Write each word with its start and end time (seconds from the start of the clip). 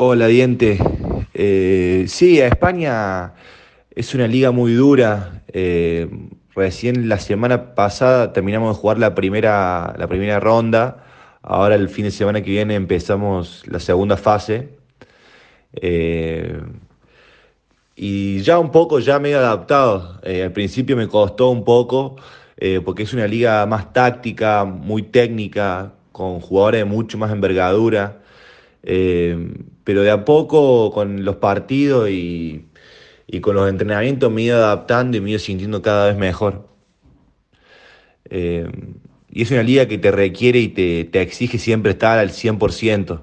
Hola, 0.00 0.28
Diente. 0.28 0.78
Eh, 1.34 2.04
sí, 2.06 2.40
a 2.40 2.46
España 2.46 3.34
es 3.90 4.14
una 4.14 4.28
liga 4.28 4.52
muy 4.52 4.72
dura. 4.72 5.42
Eh, 5.48 6.08
recién 6.54 7.08
la 7.08 7.18
semana 7.18 7.74
pasada 7.74 8.32
terminamos 8.32 8.76
de 8.76 8.80
jugar 8.80 9.00
la 9.00 9.16
primera, 9.16 9.96
la 9.98 10.06
primera 10.06 10.38
ronda. 10.38 11.04
Ahora 11.42 11.74
el 11.74 11.88
fin 11.88 12.04
de 12.04 12.12
semana 12.12 12.42
que 12.42 12.50
viene 12.52 12.76
empezamos 12.76 13.64
la 13.66 13.80
segunda 13.80 14.16
fase. 14.16 14.78
Eh, 15.72 16.62
y 17.96 18.38
ya 18.42 18.60
un 18.60 18.70
poco, 18.70 19.00
ya 19.00 19.18
medio 19.18 19.38
adaptado. 19.38 20.20
al 20.22 20.52
principio 20.52 20.96
me 20.96 21.08
costó 21.08 21.50
un 21.50 21.64
poco, 21.64 22.14
porque 22.84 23.02
es 23.02 23.12
una 23.12 23.26
liga 23.26 23.66
más 23.66 23.92
táctica, 23.92 24.64
muy 24.64 25.02
técnica, 25.02 25.94
con 26.12 26.38
jugadores 26.38 26.82
de 26.82 26.84
mucho 26.84 27.18
más 27.18 27.32
envergadura. 27.32 28.20
Pero 29.88 30.02
de 30.02 30.10
a 30.10 30.22
poco 30.22 30.92
con 30.92 31.24
los 31.24 31.36
partidos 31.36 32.10
y, 32.10 32.66
con 33.40 33.54
los 33.54 33.70
entrenamientos 33.70 34.30
me 34.30 34.42
he 34.42 34.44
ido 34.44 34.58
adaptando 34.58 35.16
y 35.16 35.22
me 35.22 35.28
he 35.28 35.30
ido 35.30 35.38
sintiendo 35.38 35.80
cada 35.80 36.08
vez 36.08 36.16
mejor. 36.18 36.68
Eh, 38.28 38.70
y 39.30 39.40
es 39.40 39.50
una 39.50 39.62
liga 39.62 39.88
que 39.88 39.96
te 39.96 40.10
requiere 40.10 40.58
y 40.58 40.68
te, 40.68 41.22
exige 41.22 41.56
siempre 41.56 41.92
estar 41.92 42.18
al 42.18 42.32
100%. 42.32 43.22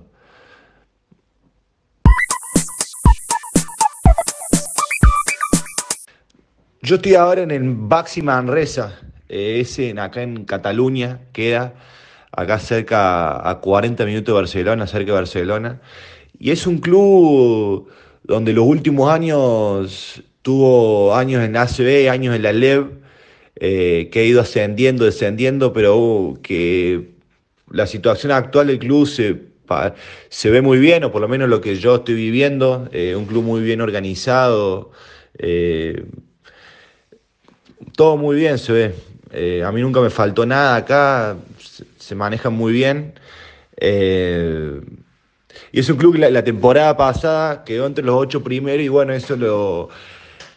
Yo 6.82 6.96
estoy 6.96 7.14
ahora 7.14 7.44
en 7.44 7.52
el 7.52 7.62
Baxi 7.76 8.24
Manresa, 8.24 9.02
eh, 9.30 9.60
ese 9.60 9.94
acá 10.00 10.24
en 10.24 10.46
Cataluña 10.46 11.20
queda 11.32 11.76
acá 12.36 12.60
cerca, 12.60 13.50
a 13.50 13.60
40 13.62 14.06
minutos 14.06 14.34
de 14.34 14.42
Barcelona, 14.42 14.88
cerca 14.88 15.12
de 15.12 15.18
Barcelona. 15.18 15.80
Y 16.40 16.52
es 16.52 16.68
un 16.68 16.80
club 16.80 17.90
donde 18.24 18.54
los 18.54 18.66
últimos 18.66 19.12
años 19.12 20.22
tuvo 20.42 21.16
años 21.16 21.44
en 21.44 21.56
ACB, 21.58 22.10
años 22.10 22.36
en 22.36 22.44
la 22.44 22.54
LEV, 22.54 22.90
eh, 23.58 24.10
que 24.12 24.20
ha 24.20 24.24
ido 24.24 24.42
ascendiendo, 24.42 25.06
descendiendo, 25.06 25.74
pero 25.74 25.98
uh, 25.98 26.42
que 26.42 27.16
la 27.72 27.88
situación 27.88 28.32
actual 28.32 28.68
del 28.68 28.80
club 28.80 29.08
se, 29.08 29.42
se 30.30 30.50
ve 30.50 30.62
muy 30.62 30.78
bien, 30.78 31.04
o 31.04 31.12
por 31.12 31.22
lo 31.22 31.28
menos 31.28 31.50
lo 31.50 31.62
que 31.62 31.78
yo 31.78 31.96
estoy 31.96 32.16
viviendo, 32.16 32.90
eh, 32.92 33.16
un 33.16 33.26
club 33.26 33.44
muy 33.44 33.62
bien 33.62 33.82
organizado, 33.82 34.92
eh, 35.38 36.06
todo 37.96 38.18
muy 38.18 38.36
bien 38.36 38.58
se 38.58 38.74
ve. 38.74 39.64
a 39.64 39.72
mí 39.72 39.82
nunca 39.82 40.02
me 40.02 40.10
faltó 40.10 40.46
nada 40.46 40.76
acá, 40.76 41.38
se 41.98 42.16
manejan 42.16 42.54
muy 42.54 42.74
bien. 42.74 43.14
Eh, 43.78 44.80
y 45.72 45.80
es 45.80 45.90
un 45.90 45.98
club 45.98 46.16
que 46.16 46.30
la, 46.30 46.44
temporada 46.44 46.96
pasada 46.98 47.64
quedó 47.64 47.86
entre 47.86 48.04
los 48.04 48.16
ocho 48.16 48.44
primeros 48.44 48.84
y 48.84 48.88
bueno, 48.88 49.14
eso 49.14 49.36
lo, 49.36 49.90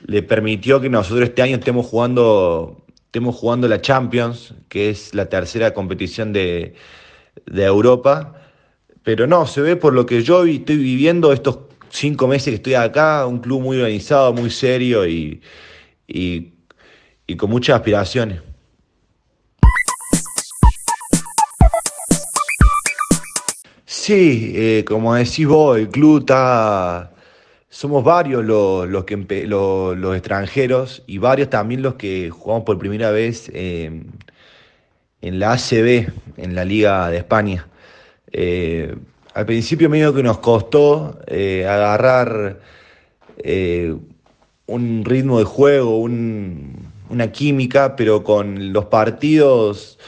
le 0.07 0.23
permitió 0.23 0.81
que 0.81 0.89
nosotros 0.89 1.29
este 1.29 1.43
año 1.43 1.57
estemos 1.57 1.87
jugando, 1.87 2.85
estemos 3.07 3.37
jugando 3.37 3.69
la 3.69 3.81
Champions, 3.81 4.55
que 4.69 4.91
es 4.91 5.15
la 5.15 5.29
tercera 5.29 5.75
competición 5.75 6.33
de, 6.33 6.75
Europa. 7.47 8.35
Pero 9.03 9.27
no, 9.27 9.47
se 9.47 9.61
ve 9.61 9.77
por 9.77 9.95
lo 9.95 10.07
que 10.07 10.23
yo 10.23 10.45
estoy 10.45 10.77
viviendo 10.77 11.33
estos 11.33 11.59
cinco 11.91 12.29
meses 12.29 12.51
que 12.51 12.57
estoy 12.57 12.75
acá, 12.75 13.27
un 13.27 13.39
club 13.39 13.63
muy 13.63 13.79
organizado, 13.79 14.33
muy 14.33 14.51
serio 14.51 15.07
y, 15.07 15.41
y 16.07 17.37
con 17.37 17.51
muchas 17.51 17.77
aspiraciones. 17.77 18.41
Sí, 24.09 24.55
eh, 24.57 24.85
como 24.89 25.15
decís 25.15 25.47
vos, 25.47 25.77
el 25.77 25.91
club 25.91 26.21
está... 26.21 27.13
Somos 27.69 28.03
varios 28.03 28.43
los, 28.43 28.89
los, 28.89 30.17
extranjeros 30.17 31.03
y 31.07 31.19
varios 31.19 31.51
también 31.51 31.83
los 31.83 31.97
que 31.97 32.31
jugamos 32.31 32.65
por 32.65 32.79
primera 32.79 33.11
vez 33.11 33.51
en 33.53 34.09
la 35.21 35.53
ACB, 35.53 36.09
en 36.39 36.55
la 36.55 36.65
Liga 36.65 37.11
de 37.11 37.19
España. 37.19 37.69
Eh, 38.33 38.97
al 39.35 39.45
principio 39.45 39.91
medio 39.91 40.15
que 40.15 40.23
nos 40.23 40.39
costó 40.39 41.21
eh, 41.27 41.67
agarrar 41.69 42.61
un 44.69 45.05
ritmo 45.05 45.39
de 45.39 45.45
juego, 45.45 45.99
una 45.99 47.31
química, 47.31 47.95
pero 47.95 48.25
con 48.25 48.73
los 48.73 48.87
partidos 48.87 49.99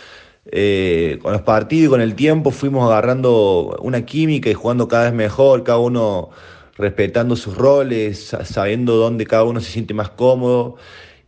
eh, 0.53 1.19
con 1.23 1.33
los 1.33 1.43
partidos 1.43 1.87
y 1.87 1.91
con 1.91 2.01
el 2.01 2.15
tiempo 2.17 2.51
fuimos 2.51 2.85
agarrando 2.91 3.79
una 3.83 4.05
química 4.05 4.51
y 4.51 4.55
jugando 4.55 4.89
cada 4.89 5.05
vez 5.05 5.13
mejor, 5.13 5.63
cada 5.63 5.79
uno 5.79 6.31
respetando 6.77 7.37
sus 7.37 7.57
roles, 7.57 8.37
sabiendo 8.45 8.97
dónde 8.97 9.27
cada 9.27 9.45
uno 9.45 9.61
se 9.61 9.71
siente 9.71 9.95
más 9.95 10.11
cómodo. 10.11 10.77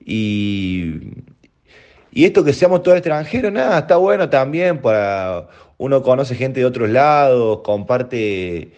Y, 0.05 1.13
esto 2.13 2.45
que 2.45 2.53
seamos 2.53 2.83
todos 2.83 2.99
extranjeros, 2.99 3.53
nada, 3.53 3.79
está 3.81 3.97
bueno 3.97 4.29
también 4.29 4.81
para 4.81 5.49
uno 5.79 6.03
conoce 6.03 6.35
gente 6.35 6.61
de 6.61 6.67
otros 6.67 6.91
lados, 6.91 7.61
comparte, 7.65 8.73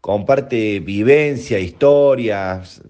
comparte 0.00 0.80
vivencia, 0.80 1.58
historias. 1.58 2.82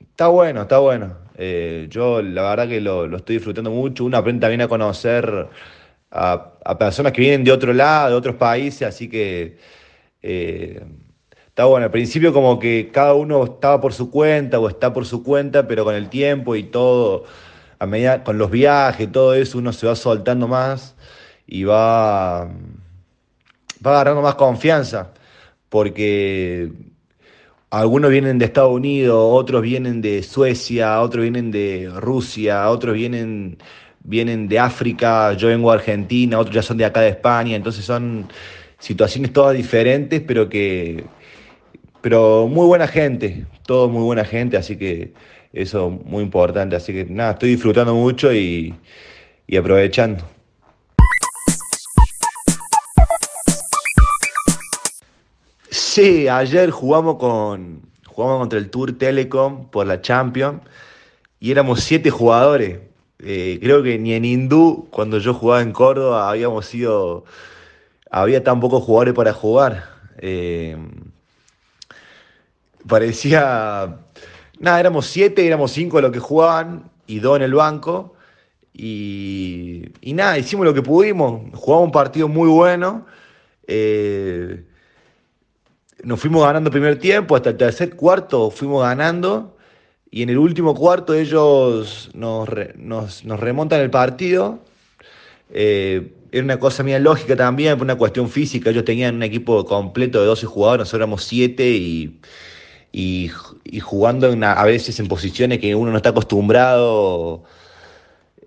Está 0.00 0.28
bueno, 0.28 0.62
está 0.62 0.78
bueno. 0.78 1.16
Eh, 1.36 1.86
yo 1.90 2.22
la 2.22 2.42
verdad 2.42 2.68
que 2.68 2.80
lo, 2.80 3.06
lo, 3.06 3.18
estoy 3.18 3.36
disfrutando 3.36 3.70
mucho. 3.70 4.04
Uno 4.04 4.16
aprende 4.16 4.40
también 4.40 4.62
a 4.62 4.68
conocer 4.68 5.48
a, 6.10 6.78
personas 6.78 7.12
que 7.12 7.20
vienen 7.20 7.44
de 7.44 7.52
otro 7.52 7.72
lado, 7.72 8.10
de 8.10 8.16
otros 8.16 8.36
países, 8.36 8.82
así 8.82 9.08
que 9.08 9.58
eh, 10.22 10.82
está 11.46 11.64
bueno. 11.66 11.84
Al 11.86 11.90
principio 11.90 12.32
como 12.32 12.58
que 12.58 12.90
cada 12.92 13.14
uno 13.14 13.44
estaba 13.44 13.80
por 13.80 13.92
su 13.92 14.10
cuenta 14.10 14.58
o 14.58 14.68
está 14.68 14.92
por 14.92 15.06
su 15.06 15.22
cuenta, 15.22 15.66
pero 15.66 15.84
con 15.84 15.94
el 15.94 16.08
tiempo 16.08 16.56
y 16.56 16.64
todo, 16.64 17.24
a 17.78 17.86
medida, 17.86 18.24
con 18.24 18.38
los 18.38 18.50
viajes, 18.50 19.10
todo 19.12 19.34
eso, 19.34 19.58
uno 19.58 19.72
se 19.72 19.86
va 19.86 19.96
soltando 19.96 20.48
más 20.48 20.96
y 21.46 21.64
va, 21.64 22.44
va 22.44 23.90
agarrando 23.92 24.22
más 24.22 24.34
confianza, 24.36 25.12
porque 25.68 26.72
algunos 27.70 28.10
vienen 28.10 28.38
de 28.38 28.46
Estados 28.46 28.72
Unidos, 28.72 29.16
otros 29.18 29.62
vienen 29.62 30.00
de 30.00 30.22
Suecia, 30.22 31.00
otros 31.00 31.22
vienen 31.22 31.50
de 31.50 31.90
Rusia, 31.96 32.70
otros 32.70 32.94
vienen 32.94 33.58
vienen 34.08 34.48
de 34.48 34.58
África, 34.58 35.34
yo 35.34 35.48
vengo 35.48 35.70
de 35.70 35.76
Argentina, 35.78 36.38
otros 36.38 36.54
ya 36.54 36.62
son 36.62 36.78
de 36.78 36.86
acá 36.86 37.02
de 37.02 37.10
España, 37.10 37.54
entonces 37.54 37.84
son 37.84 38.26
situaciones 38.78 39.32
todas 39.32 39.54
diferentes, 39.54 40.22
pero 40.26 40.48
que 40.48 41.04
pero 42.00 42.46
muy 42.46 42.66
buena 42.66 42.86
gente, 42.88 43.44
todo 43.66 43.88
muy 43.88 44.02
buena 44.02 44.24
gente, 44.24 44.56
así 44.56 44.76
que 44.76 45.12
eso 45.52 45.90
muy 45.90 46.22
importante, 46.22 46.74
así 46.76 46.92
que 46.92 47.04
nada, 47.04 47.32
estoy 47.32 47.50
disfrutando 47.50 47.94
mucho 47.94 48.32
y, 48.32 48.74
y 49.46 49.56
aprovechando. 49.56 50.24
Sí, 55.70 56.28
ayer 56.28 56.70
jugamos 56.70 57.16
con 57.16 57.82
jugamos 58.06 58.38
contra 58.40 58.58
el 58.58 58.70
Tour 58.70 58.96
Telecom 58.96 59.68
por 59.68 59.86
la 59.86 60.00
Champions 60.00 60.62
y 61.40 61.50
éramos 61.50 61.80
siete 61.80 62.10
jugadores. 62.10 62.78
Eh, 63.20 63.58
creo 63.60 63.82
que 63.82 63.98
ni 63.98 64.14
en 64.14 64.24
Hindú, 64.24 64.88
cuando 64.90 65.18
yo 65.18 65.34
jugaba 65.34 65.62
en 65.62 65.72
Córdoba, 65.72 66.30
habíamos 66.30 66.66
sido. 66.66 67.24
Había 68.10 68.42
tan 68.42 68.60
pocos 68.60 68.82
jugadores 68.84 69.14
para 69.14 69.32
jugar. 69.32 69.84
Eh, 70.18 70.76
parecía. 72.86 73.98
Nada, 74.60 74.80
éramos 74.80 75.06
siete, 75.06 75.46
éramos 75.46 75.72
cinco 75.72 76.00
los 76.00 76.12
que 76.12 76.18
jugaban 76.18 76.90
y 77.06 77.20
dos 77.20 77.36
en 77.36 77.42
el 77.42 77.54
banco. 77.54 78.14
Y, 78.72 79.90
nada, 80.02 80.38
hicimos 80.38 80.64
lo 80.64 80.72
que 80.72 80.82
pudimos. 80.82 81.42
Jugamos 81.54 81.86
un 81.86 81.92
partido 81.92 82.28
muy 82.28 82.48
bueno. 82.48 83.06
Eh, 83.66 84.64
nos 86.04 86.20
fuimos 86.20 86.44
ganando 86.44 86.70
primer 86.70 86.98
tiempo, 86.98 87.34
hasta 87.34 87.50
el 87.50 87.56
tercer 87.56 87.96
cuarto 87.96 88.50
fuimos 88.50 88.82
ganando. 88.82 89.57
Y 90.10 90.22
en 90.22 90.30
el 90.30 90.38
último 90.38 90.74
cuarto 90.74 91.14
ellos 91.14 92.10
nos, 92.14 92.48
remontan 92.48 93.80
el 93.80 93.90
partido. 93.90 94.60
Eh, 95.52 96.12
era 96.32 96.44
una 96.44 96.58
cosa 96.58 96.82
mía 96.82 96.98
lógica 96.98 97.36
también, 97.36 97.76
por 97.76 97.84
una 97.84 97.96
cuestión 97.96 98.28
física. 98.28 98.70
Ellos 98.70 98.84
tenían 98.84 99.16
un 99.16 99.22
equipo 99.22 99.64
completo 99.64 100.20
de 100.20 100.26
12 100.26 100.46
jugadores, 100.46 100.80
nosotros 100.80 101.00
éramos 101.00 101.24
7 101.24 101.68
y, 101.68 102.20
y, 102.92 103.30
jugando 103.80 104.34
a 104.42 104.64
veces 104.64 104.98
en 105.00 105.08
posiciones 105.08 105.58
que 105.58 105.74
uno 105.74 105.90
no 105.90 105.96
está 105.98 106.10
acostumbrado 106.10 107.44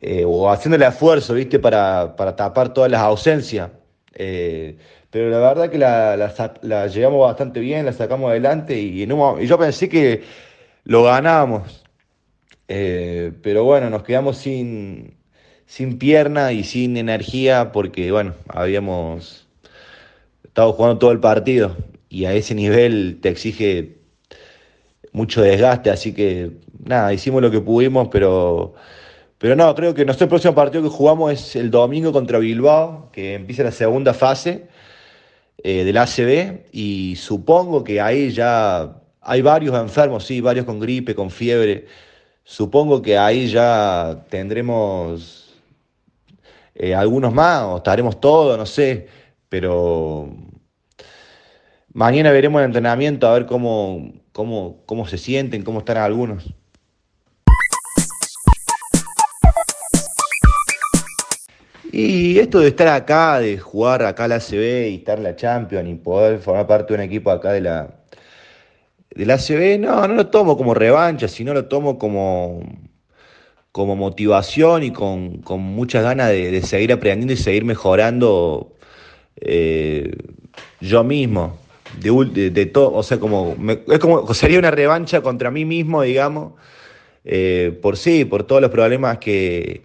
eh, 0.01 0.23
o 0.25 0.49
haciéndole 0.49 0.85
esfuerzo, 0.87 1.33
¿viste? 1.35 1.59
Para, 1.59 2.15
tapar 2.35 2.73
todas 2.73 2.89
las 2.91 3.01
ausencias. 3.01 3.69
Eh, 4.13 4.77
pero 5.09 5.29
la 5.29 5.39
verdad 5.39 5.69
que 5.69 5.77
la, 5.77 6.15
la, 6.61 6.87
llevamos 6.87 7.27
bastante 7.27 7.59
bien, 7.59 7.85
la 7.85 7.93
sacamos 7.93 8.29
adelante 8.31 8.79
y, 8.79 9.03
y 9.03 9.47
yo 9.47 9.57
pensé 9.59 9.89
que 9.89 10.23
lo 10.83 11.03
ganamos. 11.03 11.83
Eh, 12.67 13.33
pero 13.43 13.63
bueno, 13.63 13.89
nos 13.89 14.03
quedamos 14.03 14.37
sin, 14.37 15.17
sin 15.65 15.97
pierna 15.97 16.51
y 16.53 16.63
sin 16.63 16.97
energía 16.97 17.71
porque, 17.71 18.11
bueno, 18.11 18.33
habíamos 18.47 19.47
estado 20.43 20.73
jugando 20.73 20.99
todo 20.99 21.11
el 21.11 21.19
partido. 21.19 21.75
y 22.09 22.25
a 22.25 22.33
ese 22.33 22.55
nivel 22.55 23.19
te 23.21 23.29
exige 23.29 24.01
mucho 25.13 25.41
desgaste, 25.41 25.89
así 25.89 26.13
que 26.13 26.51
nada, 26.83 27.13
hicimos 27.13 27.41
lo 27.41 27.51
que 27.51 27.61
pudimos, 27.61 28.07
pero, 28.11 28.73
pero 29.37 29.55
no, 29.55 29.73
creo 29.75 29.93
que 29.93 30.05
nuestro 30.05 30.27
próximo 30.29 30.55
partido 30.55 30.83
que 30.83 30.89
jugamos 30.89 31.33
es 31.33 31.55
el 31.55 31.71
domingo 31.71 32.11
contra 32.11 32.39
Bilbao, 32.39 33.09
que 33.11 33.35
empieza 33.35 33.63
la 33.63 33.71
segunda 33.71 34.13
fase 34.13 34.67
eh, 35.63 35.83
del 35.83 35.97
ACB, 35.97 36.67
y 36.71 37.15
supongo 37.17 37.83
que 37.83 38.01
ahí 38.01 38.31
ya 38.31 39.00
hay 39.21 39.41
varios 39.41 39.75
enfermos, 39.79 40.25
sí, 40.25 40.41
varios 40.41 40.65
con 40.65 40.79
gripe, 40.79 41.15
con 41.15 41.29
fiebre. 41.29 41.85
Supongo 42.43 43.01
que 43.01 43.17
ahí 43.17 43.47
ya 43.47 44.25
tendremos 44.29 45.53
eh, 46.75 46.95
algunos 46.95 47.33
más, 47.33 47.63
o 47.63 47.77
estaremos 47.77 48.19
todos, 48.19 48.57
no 48.57 48.65
sé, 48.65 49.07
pero 49.47 50.29
mañana 51.93 52.31
veremos 52.31 52.59
el 52.61 52.65
entrenamiento 52.65 53.27
a 53.27 53.33
ver 53.33 53.45
cómo, 53.45 54.11
cómo, 54.31 54.81
cómo 54.85 55.07
se 55.07 55.17
sienten, 55.17 55.63
cómo 55.63 55.79
están 55.79 55.97
algunos. 55.97 56.53
Y 61.93 62.39
esto 62.39 62.59
de 62.59 62.69
estar 62.69 62.87
acá, 62.87 63.39
de 63.39 63.57
jugar 63.59 64.03
acá 64.03 64.27
la 64.27 64.35
ACB 64.35 64.89
y 64.89 64.95
estar 64.95 65.17
en 65.17 65.25
la 65.25 65.35
Champions 65.35 65.89
y 65.89 65.95
poder 65.95 66.39
formar 66.39 66.65
parte 66.65 66.93
de 66.93 66.99
un 66.99 67.05
equipo 67.05 67.31
acá 67.31 67.51
de 67.51 67.61
la, 67.61 68.00
de 69.15 69.25
la 69.25 69.35
ACB, 69.35 69.79
no, 69.79 70.07
no 70.07 70.13
lo 70.13 70.27
tomo 70.27 70.57
como 70.57 70.73
revancha, 70.73 71.27
sino 71.27 71.53
lo 71.53 71.65
tomo 71.65 71.99
como, 71.99 72.63
como 73.71 73.95
motivación 73.95 74.83
y 74.83 74.91
con, 74.91 75.41
muchas 75.59 76.03
ganas 76.03 76.29
de, 76.29 76.61
seguir 76.61 76.93
aprendiendo 76.93 77.33
y 77.33 77.37
seguir 77.37 77.65
mejorando 77.65 78.73
eh, 79.37 80.11
yo 80.79 81.03
mismo. 81.03 81.57
De, 81.99 82.65
todo, 82.67 82.93
o 82.93 83.03
sea, 83.03 83.19
como, 83.19 83.55
es 83.87 83.99
como, 83.99 84.33
sería 84.33 84.59
una 84.59 84.71
revancha 84.71 85.21
contra 85.21 85.51
mí 85.51 85.65
mismo, 85.65 86.03
digamos, 86.03 86.53
eh, 87.25 87.77
por 87.81 87.97
sí, 87.97 88.23
por 88.23 88.43
todos 88.43 88.61
los 88.61 88.71
problemas 88.71 89.17
que, 89.17 89.81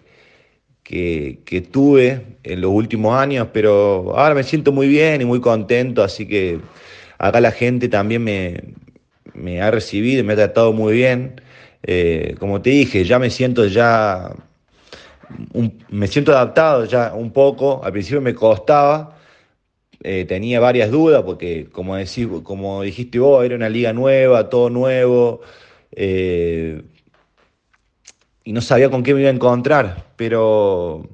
que, 0.83 1.67
tuve 1.69 2.21
en 2.43 2.61
los 2.61 2.71
últimos 2.71 3.13
años, 3.13 3.49
pero 3.51 4.17
ahora 4.17 4.35
me 4.35 4.43
siento 4.43 4.71
muy 4.71 4.87
bien 4.87 5.21
y 5.21 5.25
muy 5.25 5.41
contento, 5.41 6.01
así 6.01 6.25
que 6.25 6.61
acá 7.17 7.41
la 7.41 7.51
gente 7.51 7.89
también 7.89 8.23
me, 8.23 8.63
ha 9.61 9.71
recibido 9.71 10.23
me 10.23 10.33
ha 10.33 10.35
tratado 10.35 10.73
muy 10.73 10.93
bien. 10.93 11.41
Eh, 11.83 12.35
como 12.39 12.61
te 12.61 12.71
dije, 12.71 13.05
ya 13.05 13.19
me 13.19 13.29
siento 13.29 13.65
ya, 13.65 14.33
me 15.89 16.07
siento 16.07 16.31
adaptado 16.31 16.85
ya 16.85 17.13
un 17.13 17.31
poco, 17.31 17.81
al 17.83 17.91
principio 17.91 18.21
me 18.21 18.33
costaba, 18.33 19.17
eh, 20.03 20.25
tenía 20.25 20.59
varias 20.59 20.91
dudas 20.91 21.23
porque, 21.23 21.69
como, 21.71 21.95
decís, 21.95 22.27
como 22.43 22.83
dijiste 22.83 23.19
vos, 23.19 23.43
era 23.45 23.55
una 23.55 23.69
liga 23.69 23.93
nueva, 23.93 24.49
todo 24.49 24.69
nuevo, 24.69 25.41
eh, 25.91 26.81
y 28.43 28.53
no 28.53 28.61
sabía 28.61 28.89
con 28.89 29.03
qué 29.03 29.13
me 29.13 29.21
iba 29.21 29.29
a 29.29 29.33
encontrar, 29.33 30.05
pero 30.15 31.07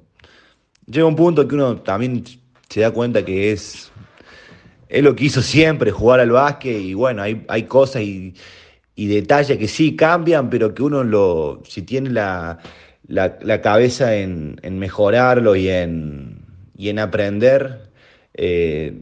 llega 0.86 1.06
un 1.06 1.16
punto 1.16 1.48
que 1.48 1.56
uno 1.56 1.78
también 1.78 2.24
se 2.70 2.82
da 2.82 2.92
cuenta 2.92 3.24
que 3.24 3.52
es, 3.52 3.92
es 4.94 5.04
lo 5.04 5.16
que 5.16 5.26
hizo 5.26 5.42
siempre, 5.42 5.92
jugar 5.92 6.20
al 6.20 6.32
básquet, 6.32 6.80
y 6.80 6.94
bueno, 6.94 7.22
hay, 7.24 7.44
hay 7.48 7.64
cosas 7.64 8.04
y, 8.04 8.34
detalles 8.96 9.58
que 9.58 9.68
sí 9.68 9.96
cambian, 9.96 10.50
pero 10.50 10.74
que 10.74 10.84
uno 10.84 11.04
lo, 11.04 11.62
si 11.68 11.82
tiene 11.82 12.12
la, 12.12 12.60
cabeza 13.62 14.16
en, 14.16 14.60
en 14.62 14.80
mejorarlo 14.80 15.56
y 15.56 15.70
en, 15.70 16.46
y 16.78 16.90
en 16.90 17.00
aprender, 17.00 17.90
eh, 18.36 19.02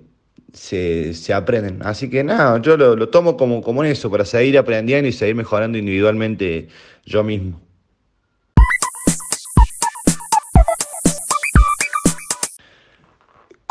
se, 0.53 1.33
aprenden. 1.33 1.79
Así 1.83 2.09
que 2.09 2.23
nada, 2.23 2.61
yo 2.61 2.77
lo, 2.77 3.09
tomo 3.09 3.37
como, 3.37 3.61
como 3.61 3.83
eso, 3.83 4.09
para 4.09 4.25
seguir 4.25 4.57
aprendiendo 4.57 5.07
y 5.07 5.11
seguir 5.11 5.35
mejorando 5.35 5.77
individualmente 5.77 6.67
yo 7.05 7.23
mismo. 7.23 7.61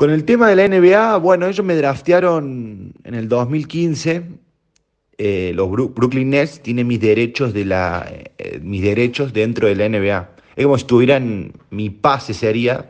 Con 0.01 0.09
el 0.09 0.25
tema 0.25 0.49
de 0.49 0.57
la 0.57 0.67
NBA, 0.67 1.19
bueno, 1.19 1.47
ellos 1.47 1.63
me 1.63 1.77
draftearon 1.77 2.95
en 3.05 3.15
el 3.15 3.29
2015. 3.29 4.23
Eh, 5.19 5.53
los 5.55 5.71
Brooklyn 5.71 6.31
Nets 6.31 6.63
tienen 6.63 6.87
mis 6.87 7.01
derechos 7.03 7.53
de 7.53 7.67
la, 7.67 8.11
eh, 8.11 8.61
mis 8.63 8.81
derechos 8.81 9.35
dentro 9.35 9.69
de 9.69 9.75
la 9.75 9.91
NBA. 9.91 10.31
Es 10.57 10.65
como 10.65 10.79
si 10.79 10.85
tuvieran 10.87 11.53
mi 11.69 11.91
pase 11.91 12.33
sería 12.33 12.89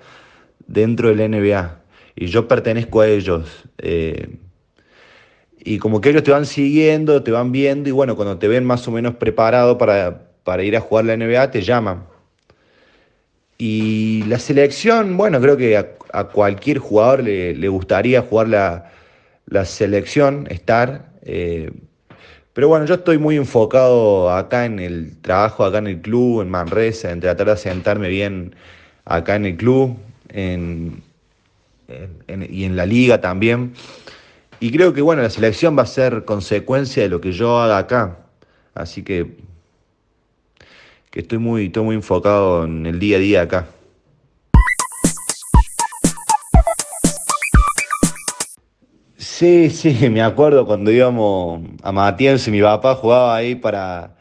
dentro 0.68 1.08
de 1.08 1.16
la 1.16 1.26
NBA 1.26 1.80
y 2.14 2.26
yo 2.26 2.46
pertenezco 2.46 3.00
a 3.00 3.08
ellos. 3.08 3.64
Eh, 3.78 4.36
y 5.58 5.78
como 5.78 6.00
que 6.00 6.10
ellos 6.10 6.22
te 6.22 6.30
van 6.30 6.46
siguiendo, 6.46 7.24
te 7.24 7.32
van 7.32 7.50
viendo 7.50 7.88
y 7.88 7.92
bueno, 7.92 8.14
cuando 8.14 8.38
te 8.38 8.46
ven 8.46 8.64
más 8.64 8.86
o 8.86 8.92
menos 8.92 9.16
preparado 9.16 9.78
para, 9.78 10.62
ir 10.62 10.76
a 10.76 10.80
jugar 10.80 11.06
la 11.06 11.16
NBA, 11.16 11.50
te 11.50 11.62
llaman. 11.62 12.04
Y 13.58 14.22
la 14.28 14.38
selección, 14.38 15.16
bueno, 15.16 15.40
creo 15.40 15.56
que 15.56 15.76
a, 16.12 16.24
cualquier 16.24 16.78
jugador 16.78 17.22
le, 17.22 17.68
gustaría 17.68 18.22
jugar 18.22 18.48
la, 18.48 19.64
selección, 19.64 20.46
estar. 20.50 21.10
Eh, 21.22 21.70
pero 22.52 22.68
bueno, 22.68 22.84
yo 22.86 22.94
estoy 22.94 23.18
muy 23.18 23.36
enfocado 23.36 24.30
acá 24.30 24.64
en 24.64 24.78
el 24.78 25.16
trabajo, 25.20 25.64
acá 25.64 25.78
en 25.78 25.86
el 25.86 26.00
club, 26.00 26.42
en 26.42 26.50
Manresa, 26.50 27.10
en 27.10 27.20
tratar 27.20 27.48
de 27.48 27.56
sentarme 27.56 28.08
bien 28.08 28.54
acá 29.04 29.36
en 29.36 29.46
el 29.46 29.56
club, 29.56 29.96
en, 30.28 31.02
y 32.28 32.64
en 32.64 32.76
la 32.76 32.86
liga 32.86 33.20
también. 33.20 33.72
Y 34.60 34.70
creo 34.70 34.92
que 34.92 35.00
bueno, 35.00 35.22
la 35.22 35.30
selección 35.30 35.76
va 35.76 35.82
a 35.82 35.86
ser 35.86 36.24
consecuencia 36.24 37.02
de 37.02 37.08
lo 37.08 37.20
que 37.20 37.32
yo 37.32 37.58
haga 37.58 37.78
acá. 37.78 38.18
Así 38.74 39.02
que, 39.02 39.36
que 41.10 41.20
estoy, 41.20 41.38
muy, 41.38 41.66
estoy 41.66 41.84
muy 41.84 41.96
enfocado 41.96 42.64
en 42.64 42.84
el 42.86 42.98
día 42.98 43.16
a 43.16 43.20
día 43.20 43.42
acá. 43.42 43.66
Sí, 49.40 49.70
sí, 49.70 50.10
me 50.10 50.20
acuerdo 50.20 50.66
cuando 50.66 50.90
íbamos 50.90 51.62
a 51.82 52.16
y 52.20 52.50
mi 52.50 52.60
papá 52.60 52.94
jugaba 52.94 53.34
ahí 53.34 53.54
para 53.54 54.14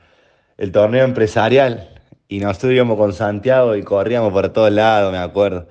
el 0.58 0.72
torneo 0.72 1.04
empresarial 1.04 1.90
y 2.30 2.40
nosotros 2.40 2.72
íbamos 2.72 2.98
con 2.98 3.12
Santiago 3.12 3.76
y 3.76 3.84
corríamos 3.84 4.32
por 4.32 4.48
todos 4.54 4.72
lados, 4.72 5.12
me 5.12 5.18
acuerdo. 5.18 5.68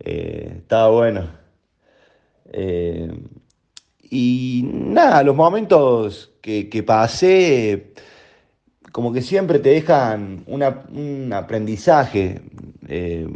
Eh, 0.00 0.54
estaba 0.60 0.88
bueno. 0.88 1.28
Eh, 2.50 3.12
y 4.10 4.62
nada, 4.64 5.22
los 5.22 5.36
momentos 5.36 6.32
que, 6.40 6.82
pasé, 6.82 7.92
como 8.90 9.12
que 9.12 9.20
siempre 9.20 9.58
te 9.58 9.68
dejan 9.68 10.44
un 10.46 11.32
aprendizaje. 11.34 12.40
Eh, 12.88 13.28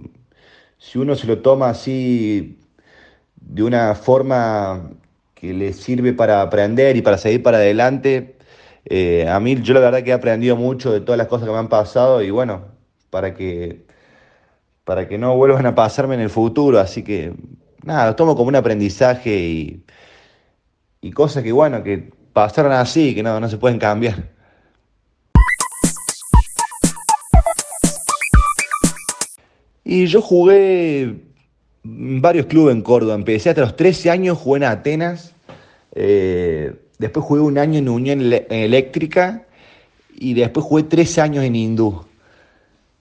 si 0.79 0.99
uno 0.99 1.15
se 1.15 1.27
lo 1.27 1.41
toma 1.41 1.69
así 1.69 2.59
de 3.37 3.63
una 3.63 3.95
forma 3.95 4.93
que 5.43 5.53
le 5.53 5.73
sirve 5.73 6.13
para 6.13 6.41
aprender 6.41 6.97
y 6.97 7.03
para 7.03 7.19
seguir 7.19 7.43
para 7.43 7.57
adelante, 7.57 8.37
a 9.29 9.41
mí 9.41 9.61
yo 9.61 9.75
la 9.75 9.81
verdad 9.81 10.05
que 10.05 10.11
he 10.11 10.13
aprendido 10.13 10.55
mucho 10.55 10.93
de 10.93 11.01
todas 11.01 11.19
las 11.19 11.27
cosas 11.27 11.49
que 11.49 11.53
me 11.53 11.59
han 11.59 11.69
pasado 11.69 12.23
y 12.23 12.31
bueno, 12.31 12.67
para 13.11 13.35
que 13.35 13.85
para 14.85 15.09
que 15.09 15.19
no 15.19 15.37
vuelvan 15.37 15.67
a 15.67 15.75
pasarme 15.75 16.15
en 16.15 16.21
el 16.21 16.31
futuro. 16.31 16.79
Así 16.79 17.03
que 17.03 17.35
nada, 17.83 18.07
lo 18.07 18.17
tomo 18.17 18.37
como 18.37 18.49
un 18.51 18.57
aprendizaje 18.57 19.37
y, 19.37 19.85
y 21.01 21.11
cosas 21.11 21.43
que, 21.43 21.51
bueno, 21.51 21.83
que 21.83 22.13
pasaron 22.33 22.71
así, 22.71 23.15
que 23.15 23.25
no, 23.25 23.41
no 23.41 23.49
se 23.49 23.59
pueden 23.59 23.81
cambiar. 23.81 24.31
Y 29.85 30.07
yo 30.07 30.23
jugué 30.23 31.32
varios 31.83 32.47
clubes 32.47 32.75
en 32.75 32.83
Córdoba. 32.83 33.15
Empecé 33.15 33.51
hasta 33.51 33.63
los 33.63 33.77
13 33.77 34.11
años, 34.11 34.39
jugué 34.39 34.59
en 34.59 34.65
Atenas. 34.65 35.35
Eh, 35.95 36.75
después 36.99 37.27
jugué 37.27 37.41
un 37.41 37.59
año 37.59 37.79
en 37.79 37.89
Unión 37.89 38.21
Eléctrica. 38.21 39.47
Y 40.15 40.35
después 40.35 40.65
jugué 40.65 40.85
tres 40.85 41.19
años 41.19 41.45
en 41.45 41.57
Hindú. 41.57 42.05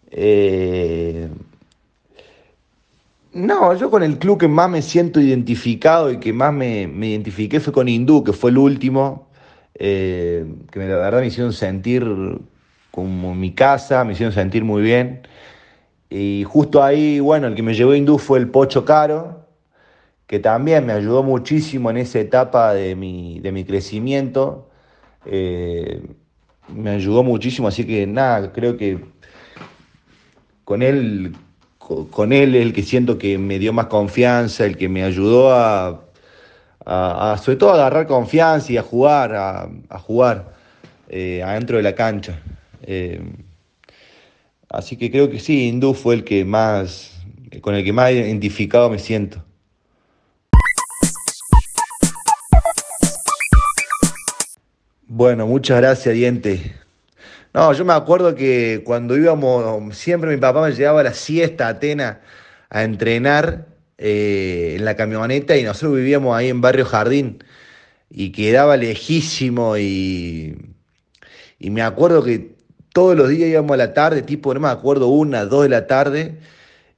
Eh, 0.10 1.30
no, 3.34 3.76
yo 3.76 3.90
con 3.90 4.04
el 4.04 4.18
club 4.18 4.40
que 4.40 4.48
más 4.48 4.70
me 4.70 4.82
siento 4.82 5.22
identificado 5.22 6.12
y 6.12 6.18
que 6.18 6.34
más 6.34 6.54
me, 6.54 6.84
identifiqué 6.84 7.60
fue 7.60 7.72
con 7.72 7.88
Hindú, 7.88 8.24
que 8.24 8.34
fue 8.34 8.50
el 8.50 8.58
último, 8.58 9.30
eh, 9.76 10.46
que 10.70 10.80
la 10.80 10.98
verdad 10.98 11.22
me 11.22 11.28
hicieron 11.28 11.54
sentir 11.54 12.06
como 12.92 13.34
mi 13.34 13.54
casa, 13.54 14.04
me 14.04 14.14
hicieron 14.14 14.34
sentir 14.34 14.66
muy 14.66 14.82
bien. 14.82 15.22
Y 16.12 16.44
justo 16.44 16.84
ahí, 16.84 17.22
bueno, 17.22 17.48
el 17.48 17.56
que 17.56 17.64
me 17.64 17.74
llevó 17.74 17.92
a 17.92 17.98
Hindú 17.98 18.18
fue 18.18 18.38
el 18.38 18.50
Pocho 18.50 18.84
Caro, 18.84 19.48
que 20.28 20.40
también 20.40 20.86
me 20.86 20.92
ayudó 20.92 21.24
muchísimo 21.24 21.90
en 21.90 21.98
esa 21.98 22.20
etapa 22.20 22.74
de 22.74 22.96
mi, 22.98 23.40
de 23.40 23.54
mi 23.54 23.64
crecimiento. 23.64 24.70
Eh, 25.26 26.06
me 26.68 26.90
ayudó 26.90 27.24
muchísimo, 27.24 27.70
así 27.70 27.86
que 27.86 28.06
nada, 28.06 28.52
creo 28.52 28.76
que 28.76 29.00
con 30.66 30.82
él 30.84 31.34
con 32.12 32.34
él 32.34 32.56
el 32.56 32.74
que 32.74 32.84
siento 32.84 33.18
que 33.18 33.38
me 33.38 33.60
dio 33.60 33.74
más 33.74 33.88
confianza, 33.88 34.66
el 34.66 34.78
que 34.78 34.90
me 34.90 35.04
ayudó 35.04 35.54
a, 35.54 36.02
sobre 37.42 37.58
todo 37.58 37.72
a 37.72 37.76
agarrar 37.76 38.08
confianza 38.08 38.72
y 38.72 38.78
a 38.78 38.84
jugar, 38.84 39.34
a, 39.36 40.00
jugar 40.00 40.54
eh, 41.10 41.42
adentro 41.44 41.78
de 41.78 41.84
la 41.84 41.96
cancha. 41.96 42.40
Eh, 42.84 43.22
así 44.72 44.96
que 44.96 45.12
creo 45.12 45.30
que 45.30 45.40
sí, 45.40 45.68
Hindú 45.68 45.94
fue 45.94 46.16
el 46.16 46.24
que 46.24 46.46
más, 46.46 47.12
con 47.62 47.76
el 47.76 47.84
que 47.84 47.94
más 47.94 48.12
identificado 48.12 48.90
me 48.90 49.00
siento. 49.00 49.44
Bueno, 55.08 55.46
muchas 55.46 55.82
gracias, 55.82 56.16
Diente. 56.16 56.74
No, 57.54 57.74
yo 57.74 57.84
me 57.84 57.94
acuerdo 57.94 58.34
que 58.34 58.82
cuando 58.86 59.18
íbamos, 59.18 59.98
siempre 59.98 60.32
mi 60.32 60.38
papá 60.38 60.62
me 60.62 60.72
llevaba 60.74 61.02
a 61.02 61.04
la 61.04 61.14
siesta 61.14 61.68
a 61.68 61.72
Atena 61.72 62.22
a 62.70 62.84
entrenar 62.84 63.68
eh, 63.98 64.76
en 64.78 64.86
la 64.86 64.96
camioneta 64.96 65.58
y 65.58 65.64
nosotros 65.64 65.98
vivíamos 65.98 66.36
ahí 66.36 66.48
en 66.48 66.62
Barrio 66.62 66.86
Jardín 66.86 67.44
y 68.10 68.32
quedaba 68.32 68.78
lejísimo 68.78 69.78
y, 69.78 70.58
y 71.60 71.70
me 71.72 71.82
acuerdo 71.82 72.24
que 72.24 72.56
todos 72.94 73.16
los 73.16 73.30
días 73.30 73.50
íbamos 73.50 73.72
a 73.72 73.78
la 73.78 73.94
tarde, 73.94 74.22
tipo, 74.22 74.54
no 74.54 74.60
me 74.60 74.68
acuerdo, 74.68 75.08
una, 75.08 75.46
dos 75.46 75.64
de 75.64 75.70
la 75.70 75.88
tarde 75.88 76.40